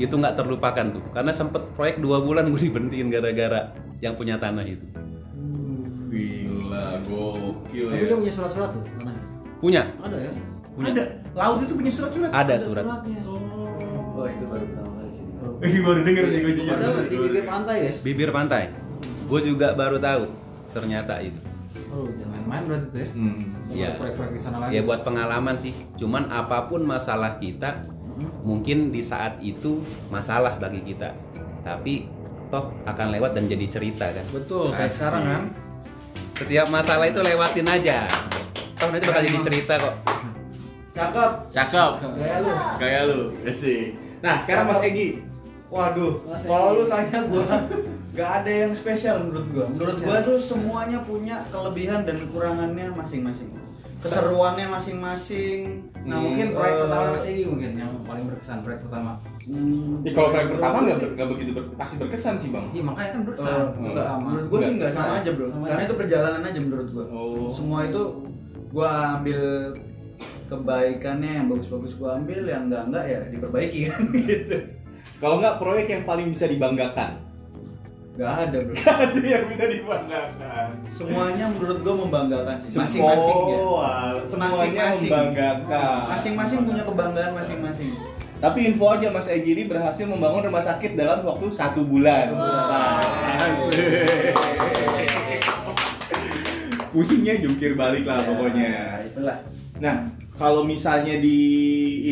[0.00, 1.04] Itu nggak terlupakan tuh.
[1.12, 5.05] Karena sempet proyek dua bulan gue diberhentiin gara-gara yang punya tanah itu
[7.00, 8.06] gokil Tapi ya.
[8.06, 9.22] dia punya surat-surat tuh tanahnya.
[9.56, 10.30] punya Ada ya?
[10.76, 11.04] Ada.
[11.32, 12.30] Laut itu punya surat-surat.
[12.30, 13.20] ada surat suratnya.
[13.26, 15.24] Oh itu baru pertama kali sih.
[15.66, 16.70] Eh, baru denger sih gue jujur.
[16.70, 17.92] Padahal di bibir pantai ya.
[18.00, 18.62] bibir pantai
[19.26, 20.24] gue juga baru tahu
[20.70, 21.40] ternyata itu
[21.88, 23.08] Oh, jangan main berarti tuh ya.
[23.10, 23.34] Hmm.
[23.66, 23.88] Iya.
[23.96, 24.70] Proyek-proyek di sana lagi.
[24.70, 27.88] ya buat pengalaman sih cuman apa pun masalah kita
[28.42, 31.12] mungkin di saat itu masalah bagi kita
[31.60, 32.04] tapi
[32.46, 35.42] toh akan lewat dan jadi cerita kan Betul, kayak sekarang kan.
[36.36, 38.04] Setiap masalah itu lewatin aja
[38.76, 39.96] toh nanti bakal jadi cerita kok
[40.96, 41.32] Cakep.
[41.52, 41.92] Cakep.
[42.16, 42.52] Gaya lu.
[42.80, 43.20] Kayak lu.
[43.44, 44.00] Asik.
[44.24, 45.20] Nah, sekarang Mas Egi.
[45.68, 47.44] Waduh, kalau lu tanya gua
[48.16, 49.66] gak ada yang spesial menurut gua.
[49.68, 53.50] Menurut gua tuh semuanya punya kelebihan dan kekurangannya masing-masing.
[54.08, 55.58] Keseruannya masing-masing.
[56.02, 59.10] Nah, mungkin proyek eh, pertama Mas Egi mungkin yang paling berkesan proyek pertama.
[59.42, 62.66] hmm, Ya, kalau proyek pertama nggak ber- nggak begitu ber- pasti berkesan sih bang.
[62.70, 63.58] Iya, makanya kan berkesan.
[63.76, 63.94] enggak.
[63.96, 64.26] Pertama.
[64.28, 65.18] Menurut gua sih enggak sama Enggak.
[65.18, 65.46] aja, Bro.
[65.48, 65.86] Sama Karena aja.
[65.86, 67.04] itu perjalanan aja menurut gua.
[67.08, 67.48] Oh.
[67.50, 68.02] Semua itu
[68.68, 69.40] gua ambil
[70.46, 74.56] kebaikannya yang bagus-bagus gua ambil, yang enggak-enggak ya diperbaiki kan gitu.
[75.16, 77.25] Kalau nggak proyek yang paling bisa dibanggakan.
[78.16, 78.72] Gak ada, Bro.
[78.80, 80.66] Ada yang bisa dibanggakan.
[80.96, 82.80] Semuanya menurut gua membanggakan sih.
[82.80, 83.56] Masing-masing ya.
[83.60, 83.92] Semua,
[84.24, 86.00] semuanya membanggakan.
[86.16, 87.92] Masing-masing punya kebanggaan masing-masing.
[88.36, 92.32] Tapi info aja Mas Egi ini berhasil membangun rumah sakit dalam waktu satu bulan.
[93.36, 94.32] Asik.
[96.96, 98.68] Pusingnya jungkir balik lah pokoknya.
[98.72, 99.36] Nah, itulah.
[99.76, 101.38] Nah, kalau misalnya di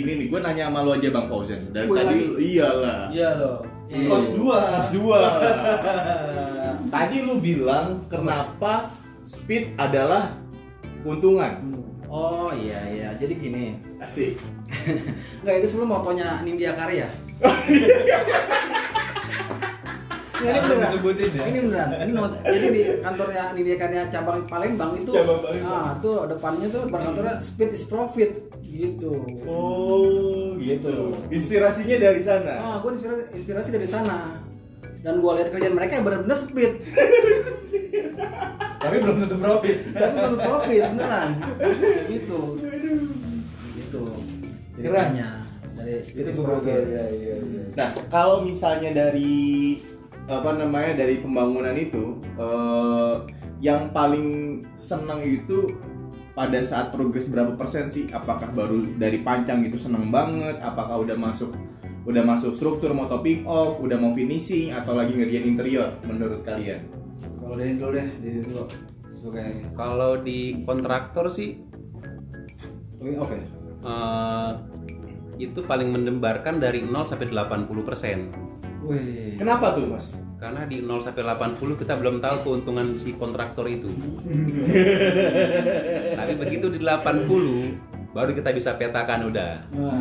[0.01, 1.61] ini nih, gue nanya sama lu aja Bang Fauzan.
[1.71, 2.25] Dari tadi lagi.
[2.57, 3.01] iyalah.
[3.13, 3.59] Iya loh.
[3.93, 4.09] Iya.
[4.09, 4.59] Kos dua.
[4.81, 5.21] Terus dua.
[6.95, 8.89] tadi lu bilang kenapa
[9.29, 10.33] speed adalah
[11.05, 11.85] keuntungan.
[12.09, 13.77] Oh iya iya, jadi gini.
[14.01, 14.41] Asik.
[15.45, 17.09] Enggak itu sebelum motonya Nindya Karya.
[20.45, 20.85] Nggak, ini beneran.
[20.93, 21.45] disebutin ya?
[21.49, 21.89] Ini beneran.
[21.97, 25.11] Ini not- jadi di kantornya Nindya Karya cabang Palembang itu.
[25.11, 25.73] Cabang Palembang.
[25.73, 28.31] Ah, tuh depannya tuh depan kantornya speed is profit
[28.61, 29.13] gitu.
[29.49, 31.17] Oh, gitu.
[31.33, 32.55] Inspirasinya dari sana.
[32.61, 34.19] Ah, gue inspirasi, inspirasi dari sana.
[35.01, 36.73] Dan gue lihat kerjaan mereka yang benar-benar speed.
[38.85, 39.77] Tapi belum tentu profit.
[39.93, 41.29] Tapi baru profit beneran.
[42.05, 42.41] Gitu.
[43.75, 44.03] Gitu.
[44.75, 45.29] Ceritanya
[45.75, 46.81] dari speed is profit.
[46.85, 47.65] Iya, iya, iya.
[47.75, 49.81] Nah, kalau misalnya dari
[50.25, 53.15] apa namanya dari pembangunan itu eh,
[53.61, 55.69] yang paling senang itu
[56.35, 58.11] pada saat progres berapa persen sih?
[58.11, 60.59] Apakah baru dari pancang itu senang banget?
[60.65, 61.55] Apakah udah masuk
[62.05, 66.85] udah masuk struktur mau topping off, udah mau finishing atau lagi ngerjain interior menurut kalian?
[67.41, 68.65] Kalau dari dulu deh, dari dulu
[69.09, 71.57] sebagai kalau di kontraktor sih
[73.01, 73.45] Towing off ya?
[73.89, 74.51] eh,
[75.41, 78.19] itu paling mendembarkan dari 0 sampai 80 persen
[78.85, 79.41] Wih.
[79.41, 80.21] Kenapa tuh, Mas?
[80.35, 83.89] karena di 0 sampai 80 kita belum tahu keuntungan si kontraktor itu
[86.21, 89.97] tapi begitu di 80 baru kita bisa petakan udah Wah.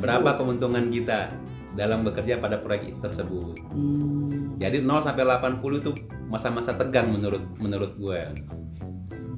[0.00, 1.28] berapa keuntungan kita
[1.76, 4.56] dalam bekerja pada proyek tersebut Hmm.
[4.56, 5.92] jadi 0 sampai 80 itu
[6.32, 8.20] masa-masa tegang menurut menurut gue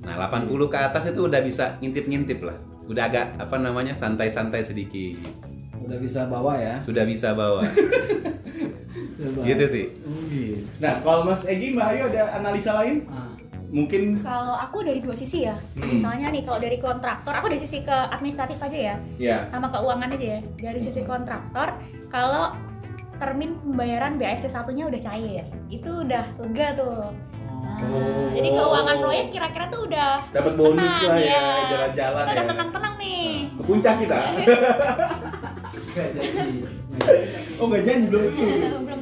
[0.07, 2.55] nah 80 ke atas itu udah bisa ngintip-ngintip lah
[2.87, 5.19] udah agak apa namanya santai-santai sedikit
[5.85, 6.81] Udah bisa bawa ya.
[6.81, 7.61] sudah Bisa bawa.
[9.43, 10.61] gitu sih Oh, gitu.
[10.79, 13.05] Nah, kalau Mas Egi, Mbak Ayu ada analisa lain?
[13.07, 13.33] Ah.
[13.67, 15.59] Mungkin Kalau aku dari dua sisi ya.
[15.75, 15.91] Hmm.
[15.91, 18.97] Misalnya nih kalau dari kontraktor, aku dari sisi ke administratif aja ya.
[19.17, 19.39] ya.
[19.49, 20.41] Sama keuangan aja ya.
[20.55, 21.75] Dari sisi kontraktor,
[22.07, 22.55] kalau
[23.15, 27.11] termin pembayaran BASC satunya udah cair, itu udah lega tuh.
[27.11, 28.31] Nah, Oh.
[28.31, 31.45] Jadi keuangan proyek kira-kira tuh udah Dapat bonus tenang, lah ya, ya.
[31.67, 32.51] jalan-jalan Kita udah ya.
[32.53, 33.27] tenang-tenang nih.
[33.51, 34.19] Ke puncak kita.
[37.55, 38.45] Oh nggak janji belum itu.
[38.83, 39.01] Belum.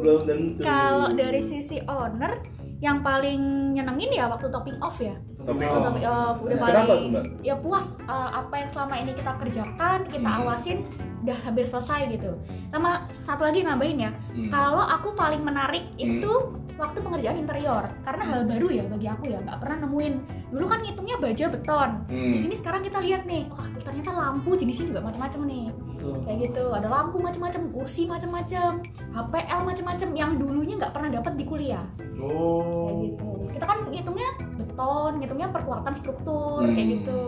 [0.00, 2.40] Belum tentu kalau dari sisi owner
[2.80, 5.84] yang paling nyenengin ya waktu topping off ya Topping off.
[5.84, 7.24] topping off udah Kenapa paling Mbak?
[7.42, 10.40] ya puas uh, apa yang selama ini kita kerjakan kita Hmm.
[10.40, 10.78] awasin
[11.20, 12.32] udah hampir selesai gitu
[12.70, 14.48] sama satu lagi nambahin ya Hmm.
[14.48, 16.08] kalau aku paling menarik Hmm.
[16.16, 16.32] itu
[16.74, 20.14] waktu pengerjaan interior karena hal baru ya bagi aku ya nggak pernah nemuin
[20.48, 22.32] dulu kan ngitungnya baja beton Hmm.
[22.32, 25.64] di sini sekarang kita lihat nih wah ternyata lampu jenisnya juga macam-macam nih
[26.00, 28.80] kayak gitu ada lampu macam-macam kursi macam-macam
[29.12, 31.84] HPL macam-macam yang dulunya nggak pernah dapat di kuliah.
[31.96, 33.04] Kayak oh.
[33.04, 33.30] gitu.
[33.52, 36.74] Kita kan ngitungnya beton ngitungnya perkuatan struktur Hmm.
[36.74, 37.20] kayak gitu.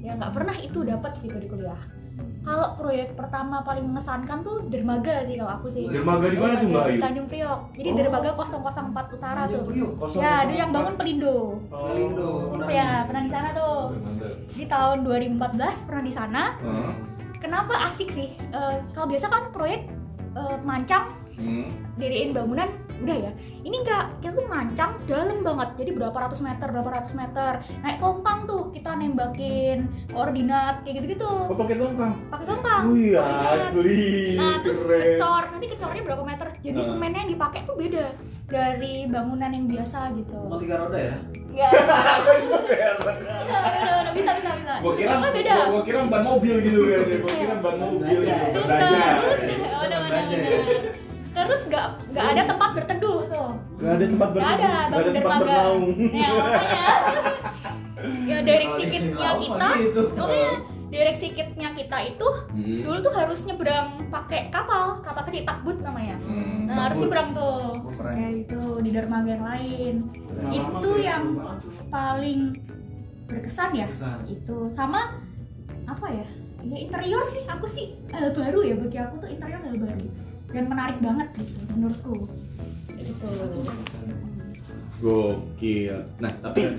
[0.00, 1.80] Ya nggak pernah itu dapat gitu di kuliah.
[2.40, 5.84] Kalau proyek pertama paling mengesankan tuh dermaga sih kalau aku sih.
[5.92, 7.00] Dermaga di mana tuh, Mbak Ayu?
[7.04, 7.60] Tanjung Priok.
[7.76, 7.96] Jadi Oh.
[8.00, 9.64] dermaga 004 utara Tanjung tuh.
[9.68, 9.92] Priok.
[10.16, 11.36] ya ada yang bangun pelindo.
[11.68, 12.28] Pelindo.
[12.72, 13.92] ya pernah di sana tuh.
[14.56, 16.42] Di tahun 2014 pernah di sana.
[16.56, 16.92] Hah?
[17.50, 17.74] Kenapa?
[17.84, 18.30] Asik sih.
[18.30, 19.90] Eh, kalau biasa kan proyek
[20.30, 21.72] eh, mancang Hmm.
[21.96, 22.68] diriin bangunan
[23.00, 23.32] udah ya.
[23.58, 25.68] Ini enggak kita tuh mancang dalam banget.
[25.74, 27.52] Jadi berapa ratus meter berapa ratus meter.
[27.80, 32.12] Naik tongkang tuh kita nembakin koordinat kayak gitu gitu Oh pakai tongkang.
[32.28, 32.82] pakai tongkang.
[32.86, 34.36] Wih asli.
[34.36, 35.16] nah terus keren.
[35.16, 35.42] kecor.
[35.50, 36.46] Nanti kecornya berapa meter?
[36.60, 36.86] Jadi Ah.
[36.86, 38.04] semennya yang dipakai tuh beda
[38.50, 41.16] dari bangunan yang biasa gitu Mau tiga roda ya?
[41.50, 41.70] Enggak.
[44.14, 47.02] bisa bisa bisa bisa Gua kira, beda gua, gua kira ban mobil gitu kan.
[47.26, 48.60] Gua kira ban mobil gitu.
[48.60, 48.70] Terus
[49.66, 54.44] oh, udah udah udah terus nggak nggak ada tempat berteduh tuh Gak ada tempat nggak
[54.44, 55.86] berteduh, ada nggak ada bangun tempat dermaga bernaung.
[56.10, 56.86] ya makanya
[58.30, 60.02] ya direksi kitnya kita gitu.
[60.90, 62.82] Direksi kitnya kita itu Hmm.
[62.82, 66.18] dulu tuh harus nyebrang pakai kapal kapal kecil takbut namanya.
[66.18, 67.78] Hmm, nah harus nyebrang tuh.
[67.78, 69.94] Oh, kayak gitu di dermaga yang lain.
[70.34, 71.24] Lama-lama itu yang
[71.88, 72.40] paling
[73.30, 73.86] berkesan ya?
[73.86, 74.18] Berkesan.
[74.26, 74.56] itu.
[74.66, 75.14] Sama
[75.86, 76.26] apa ya?
[76.60, 77.46] Ya interior sih.
[77.46, 80.06] Aku sih hal baru ya bagi aku tuh interior hal baru.
[80.50, 82.26] Dan menarik banget gitu menurutku.
[82.98, 83.30] Gitu.
[85.00, 85.96] Gokil.
[86.18, 86.76] Nah, tapi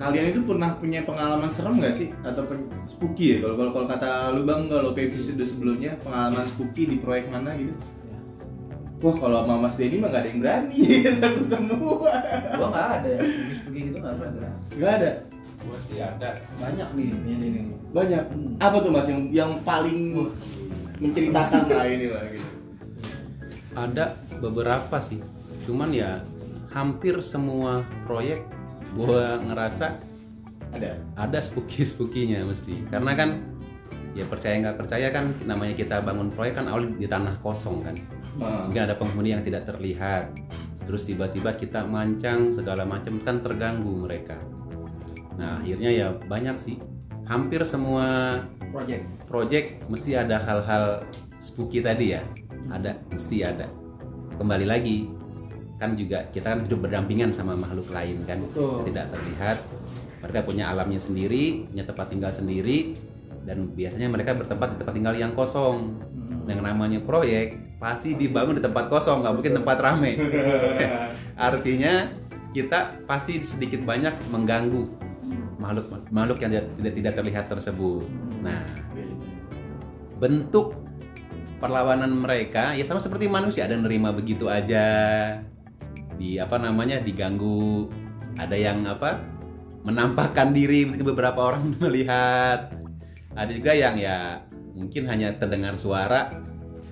[0.00, 3.36] kalian itu pernah punya pengalaman serem nggak sih atau pen- spooky ya?
[3.44, 7.76] Kalau kalau kalau kata lu bang kalau episode sebelumnya pengalaman spooky di proyek mana gitu?
[9.02, 10.78] Wah kalau sama Mas Denny mah gak ada yang berani,
[11.22, 12.10] takut semua.
[12.54, 13.18] Gua nggak ada ya.
[13.18, 14.32] Bagus pergi gitu nggak pernah.
[14.38, 14.54] gerak.
[14.78, 15.10] Gak ada.
[15.62, 16.28] Gua sih ada.
[16.62, 17.64] Banyak nih ini nih.
[17.90, 18.24] Banyak.
[18.30, 18.54] Hmm.
[18.62, 19.98] Apa tuh Mas yang yang paling
[21.02, 22.48] menceritakan lah ini lah gitu?
[23.74, 24.04] Ada
[24.38, 25.18] beberapa sih.
[25.66, 26.22] Cuman ya
[26.70, 28.46] hampir semua proyek
[28.92, 29.86] gua ngerasa
[30.72, 30.96] Ada.
[31.16, 33.30] ada spooky spookinya mesti karena kan
[34.12, 37.96] ya percaya nggak percaya kan namanya kita bangun proyek kan awal di tanah kosong kan
[38.40, 38.64] Ah.
[38.64, 40.32] mungkin ada penghuni yang tidak terlihat
[40.88, 44.40] terus tiba-tiba kita mancang segala macam kan terganggu mereka
[45.36, 46.80] nah akhirnya ya banyak sih
[47.28, 48.40] hampir semua
[48.72, 49.04] Project.
[49.28, 51.04] project mesti ada hal-hal
[51.36, 52.24] spooky tadi ya
[52.72, 53.68] ada mesti ada
[54.40, 55.12] kembali lagi
[55.82, 58.38] kan juga kita kan hidup berdampingan sama makhluk lain kan.
[58.38, 58.86] Betul.
[58.86, 59.58] tidak terlihat.
[60.22, 62.94] Mereka punya alamnya sendiri punya tempat tinggal sendiri
[63.42, 65.98] dan biasanya mereka bertempat di tempat tinggal yang kosong.
[66.46, 70.12] Yang namanya proyek pasti dibangun di tempat kosong nggak mungkin tempat rame.
[71.50, 72.06] Artinya
[72.54, 75.10] kita pasti sedikit banyak mengganggu
[75.58, 78.06] makhluk makhluk yang tidak tidak, terlihat tersebut.
[78.38, 78.62] Nah
[80.22, 80.78] bentuk
[81.58, 84.86] perlawanan mereka ya sama seperti manusia ada nerima begitu aja
[86.22, 87.90] di apa namanya diganggu.
[88.38, 89.18] Ada yang apa
[89.82, 92.70] menampakkan diri mungkin beberapa orang melihat.
[93.34, 94.46] Ada juga yang ya
[94.78, 96.30] mungkin hanya terdengar suara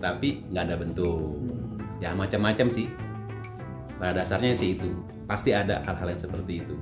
[0.02, 1.46] tapi nggak ada bentuk.
[2.02, 2.90] Ya macam-macam sih.
[4.02, 4.90] Pada dasarnya sih itu.
[5.30, 6.74] Pasti ada hal-hal yang seperti itu.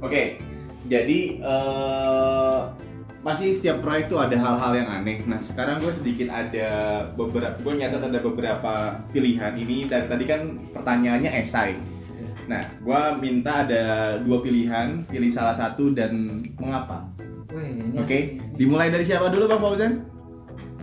[0.00, 0.38] Oke,
[0.86, 2.58] jadi eh
[3.20, 5.24] pasti setiap proyek tuh ada hal-hal yang aneh.
[5.28, 6.68] Nah sekarang gue sedikit ada
[7.12, 8.72] beberapa, gue nyatat ada beberapa
[9.12, 9.84] pilihan ini.
[9.84, 11.76] Dari tadi kan pertanyaannya esai.
[12.48, 17.06] Nah, gue minta ada dua pilihan, pilih salah satu dan mengapa.
[17.94, 20.10] Oke, dimulai dari siapa dulu Bang Fauzan?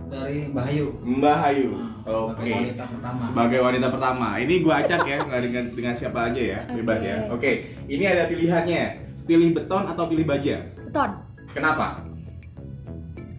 [0.08, 0.86] dari Bahayu.
[1.04, 1.70] Mbak Hayu.
[2.08, 2.50] Sebagai Oke.
[2.56, 3.20] wanita pertama.
[3.20, 4.28] Sebagai wanita pertama.
[4.40, 7.16] Ini gue acak ya, nggak dengan dengan siapa aja ya, bebas ya.
[7.28, 7.52] Oke,
[7.86, 8.84] ini ada pilihannya.
[9.28, 10.64] Pilih beton atau pilih baja?
[10.64, 11.10] beton
[11.52, 12.00] Kenapa?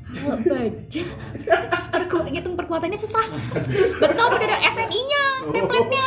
[0.10, 1.04] Kalau baja
[1.94, 3.26] perku ngitung perkuatannya susah.
[4.02, 6.06] Beton udah ada SNI-nya template-nya.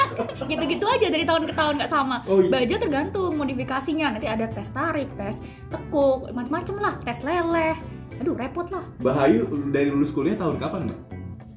[0.51, 2.17] Gitu-gitu aja dari tahun ke tahun nggak sama.
[2.27, 2.51] Oh, iya.
[2.51, 4.19] baja tergantung modifikasinya.
[4.19, 6.95] Nanti ada tes tarik tes tekuk macam-macam lah.
[7.07, 7.77] Tes leleh.
[8.19, 8.85] Aduh repot lah.
[8.99, 10.99] Bahayu dari lulus kuliah tahun kapan, Mbak?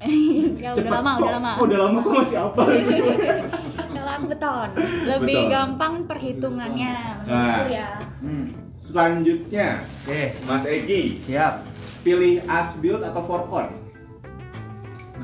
[0.62, 1.52] ya udah lama kok, udah lama.
[1.58, 2.64] Kok udah lama kok masih apa?
[4.06, 4.70] Lama beton
[5.02, 5.50] lebih Beton.
[5.50, 7.26] gampang perhitungannya.
[7.26, 7.66] Nah.
[7.66, 7.90] ya
[8.22, 8.54] Hmm.
[8.76, 11.64] Selanjutnya, Oke, Mas Egi, siap.
[12.06, 13.68] Pilih as build atau forecon?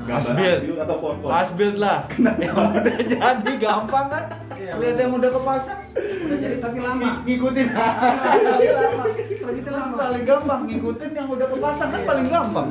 [0.02, 0.50] Gambar Asbil.
[0.58, 1.26] asbil atau foto?
[1.30, 1.98] Asbuild lah.
[2.42, 4.24] Yang udah jadi gampang kan?
[4.58, 7.22] Iya, Lihat yang udah kepasang, Udah jadi tapi lama.
[7.22, 9.02] ngikutin tapi lama.
[9.06, 9.94] Kalau kita lama.
[9.94, 12.66] Paling gampang ngikutin yang udah kepasang kan paling gampang.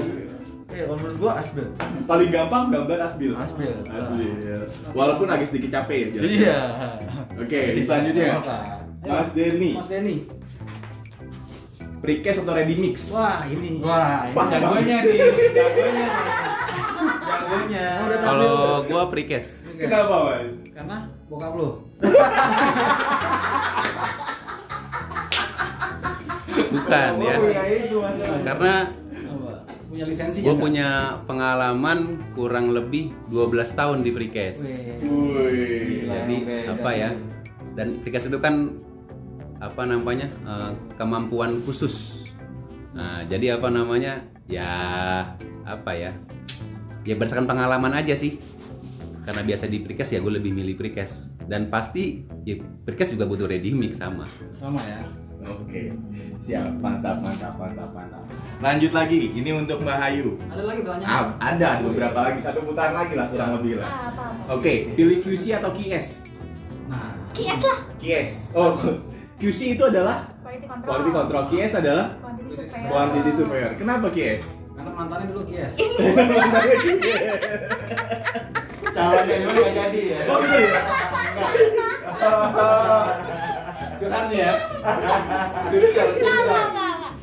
[0.72, 1.72] Iya, kalau menurut gua Asbuild.
[2.04, 3.32] Paling gampang gambar asbil.
[3.36, 3.76] Asbil.
[3.88, 4.32] Asbil.
[4.42, 4.58] ya.
[4.92, 6.22] Walaupun agak sedikit capek ya.
[6.22, 6.58] Iya.
[7.38, 8.40] Oke, selanjutnya.
[9.02, 10.18] Mas Denny, Mas Denny.
[12.02, 13.14] Precast atau ready mix?
[13.14, 13.78] Wah, ini.
[13.80, 15.18] Wah, ini Pas jagonya nih,
[15.54, 16.10] jagonya.
[17.22, 17.88] Jagonya.
[18.02, 18.26] Tahu.
[18.26, 18.58] Kalau
[18.90, 19.70] gua precast.
[19.78, 20.52] Kenapa, Mas?
[20.74, 20.98] Karena
[21.30, 21.70] bokap lu.
[26.72, 27.36] Bukan ya.
[27.38, 27.98] Oh, iya itu.
[28.42, 28.74] Karena
[29.32, 29.54] Apa?
[29.92, 34.64] Punya lisensi gue punya pengalaman kurang lebih 12 tahun di precast.
[35.04, 36.08] Wih.
[36.08, 36.38] Jadi
[36.72, 37.12] apa ya?
[37.76, 38.72] Dan precast itu kan
[39.62, 42.26] apa namanya eh, kemampuan khusus.
[42.98, 44.26] Nah, jadi apa namanya?
[44.50, 44.68] Ya
[45.64, 46.12] apa ya?
[47.06, 48.42] Ya berdasarkan pengalaman aja sih.
[49.22, 51.38] Karena biasa di precast ya gue lebih milih precast.
[51.46, 54.26] Dan pasti ya precast juga butuh ready mix sama.
[54.50, 55.06] Sama ya.
[55.42, 55.90] Oke,
[56.38, 58.22] siap, mantap, mantap, mantap, mantap.
[58.62, 60.38] Lanjut lagi, ini untuk Mbak Hayu.
[60.38, 61.10] Ada lagi pertanyaan?
[61.10, 63.90] Ah, ada beberapa lagi, satu putaran lagi lah kurang lebih lah.
[63.90, 66.30] Ah, Oke, pilih QC atau QS?
[66.94, 68.32] Nah, QS lah QS.
[68.54, 68.78] Oh,
[69.42, 71.44] QC itu adalah quality control quality control.
[71.50, 73.72] QS adalah quantity surveyor quantity surveyor.
[73.76, 74.44] Kenapa QS?
[74.72, 75.74] karena mantannya dulu kias.
[78.92, 80.20] Calonnya juga nggak jadi ya.
[80.26, 80.82] Oh iya ya?
[84.02, 84.52] Curhat ya.
[85.70, 87.14] Enggak, enggak, enggak, enggak.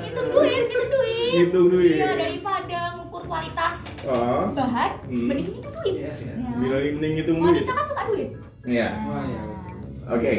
[0.00, 1.32] Hitung duit, hitung duit.
[1.36, 1.96] Hitung duit.
[1.96, 5.26] Iya, daripada ngukur kualitas Oh, bahan, Hmm.
[5.28, 5.94] mending hitung duit.
[5.96, 6.32] Yes, ya.
[6.36, 6.48] Ya.
[6.56, 7.48] mending mending hitung duit.
[7.52, 8.28] Wanita kan suka duit.
[8.64, 8.88] Iya.
[9.08, 9.40] Wah, iya.
[10.08, 10.30] Oke.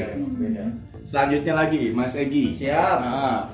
[1.06, 2.58] Selanjutnya lagi, Mas Egi.
[2.62, 2.98] Siap.
[3.02, 3.50] Ah,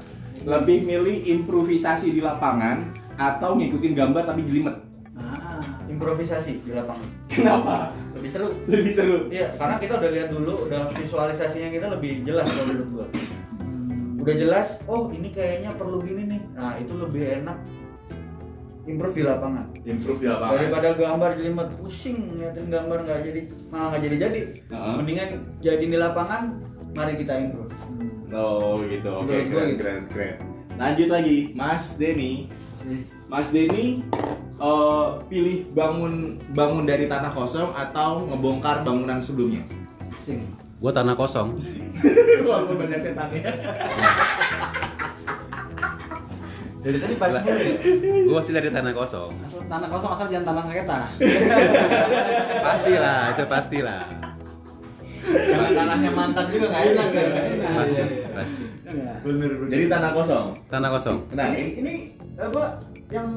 [0.48, 2.82] lebih milih improvisasi di lapangan
[3.16, 4.76] atau ngikutin gambar tapi jelimet?
[5.16, 7.08] Nah, Improvisasi di lapangan.
[7.28, 7.76] Kenapa?
[8.18, 8.48] Lebih seru.
[8.68, 9.18] Lebih seru.
[9.30, 13.08] Iya, karena kita udah lihat dulu, udah visualisasinya kita lebih jelas kalau menurut gua.
[14.22, 16.42] Udah jelas, oh ini kayaknya perlu gini nih.
[16.54, 17.58] Nah, itu lebih enak
[18.86, 19.66] improve di lapangan.
[19.86, 20.54] Improve di lapangan.
[20.58, 24.42] Daripada gambar jelimet pusing ngeliatin gambar nggak jadi malah nggak jadi jadi.
[24.74, 24.94] Heeh.
[24.98, 25.30] Mendingan
[25.62, 26.42] jadi di lapangan,
[26.98, 27.72] mari kita improve.
[28.32, 29.82] Oh gitu, oke gua keren, gitu.
[29.84, 30.36] keren, keren.
[30.80, 32.50] Lanjut lagi, Mas Denny.
[33.30, 34.02] Mas Denny
[34.58, 39.62] eh, pilih bangun bangun dari tanah kosong atau ngebongkar bangunan sebelumnya?
[40.18, 40.42] Sing.
[40.82, 41.54] Gua tanah kosong.
[42.50, 43.46] Walaupun banyak setannya.
[46.82, 47.30] Dari tadi pas.
[48.26, 49.32] Gua masih dari tanah kosong.
[49.46, 51.00] Asal tanah kosong asal jangan tanah saketa.
[52.66, 54.04] Pastilah, itu pastilah.
[55.32, 57.26] Masalahnya mantan juga nggak enak ya.
[57.70, 58.02] Pasti,
[58.34, 58.64] pasti.
[59.22, 59.70] Bener, bener.
[59.70, 60.48] Jadi tanah kosong.
[60.68, 61.18] Tanah kosong.
[61.38, 61.94] Nah, Ini ini
[62.42, 62.64] apa
[63.14, 63.30] yang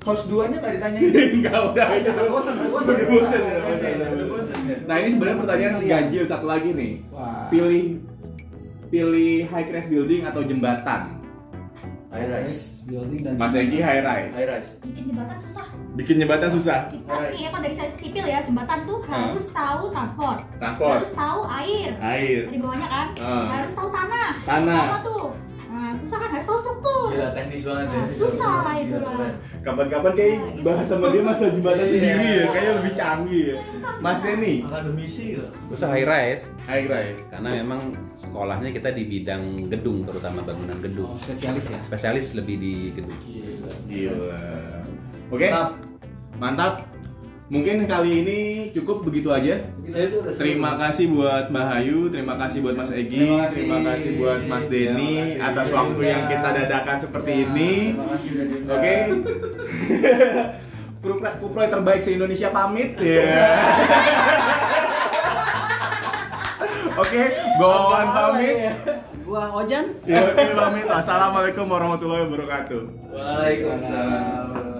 [0.00, 1.12] host duanya nggak ditanyain?
[1.40, 2.94] enggak udah aja Udah bosan, udah bosan.
[2.96, 4.60] Udah bosan.
[4.88, 6.92] Nah ini sebenarnya pertanyaan ganjil satu lagi nih.
[7.12, 7.48] Wah.
[7.52, 8.00] Pilih
[8.88, 11.20] pilih high rise building atau jembatan?
[12.14, 12.86] High rise.
[12.86, 14.34] Building dan Mas Egi high rise.
[14.38, 14.70] High rise.
[14.86, 15.66] Bikin jembatan susah.
[15.98, 16.78] Bikin jembatan susah.
[16.86, 20.38] Kita nih ya kalau dari sisi sipil ya, jembatan tuh harus tahu transport.
[20.62, 20.98] Transport.
[21.02, 21.90] Harus tahu air.
[21.98, 22.40] Air.
[22.54, 23.08] Di bawahnya kan.
[23.18, 23.46] Ah.
[23.58, 24.30] Harus tahu tanah.
[24.46, 24.78] Tanah.
[24.78, 25.24] Apa tuh?
[25.74, 27.04] Nah, susah kan harus tahu struktur.
[27.10, 27.98] Gila teknis banget ya.
[27.98, 29.34] Nah, susah lah itu lah.
[29.66, 31.90] Kapan-kapan kayak bahas sama dia masa jembatan Iya.
[31.90, 33.56] sendiri ya, kayaknya lebih canggih ya.
[33.98, 35.46] Mas Denny, Akademisi ya.
[35.66, 37.22] Gua high rise high rise.
[37.26, 37.80] karena memang
[38.14, 41.10] sekolahnya kita di bidang gedung terutama bangunan gedung.
[41.10, 41.78] Oh, spesialis ya.
[41.82, 43.18] Spesialis lebih di gedung.
[43.90, 44.38] Gila.
[45.34, 45.48] Oke.
[45.50, 45.70] Mantap.
[46.38, 46.93] Mantap.
[47.44, 48.38] Mungkin kali ini
[48.72, 49.60] cukup begitu aja.
[50.34, 53.52] Terima kasih buat Mbak Hayu, terima kasih buat Mas Egi, Terima kasih.
[53.54, 55.44] terima kasih buat Mas Denny Terima kasih.
[55.52, 57.40] atas waktu yang kita dadakan seperti Ya.
[57.44, 57.72] ini.
[57.92, 58.74] Terima kasih udah diundang.
[58.74, 58.96] Oke.
[61.44, 62.96] Kuproy terbaik se Indonesia pamit.
[62.96, 63.28] Ya.
[66.96, 67.22] Oke,
[67.58, 68.72] Gowan pamit.
[69.24, 69.84] Gua Ojan.
[70.04, 70.86] Ya, oke, pamit.
[70.86, 72.82] Assalamualaikum warahmatullahi wabarakatuh.
[73.10, 74.73] Waalaikumsalam.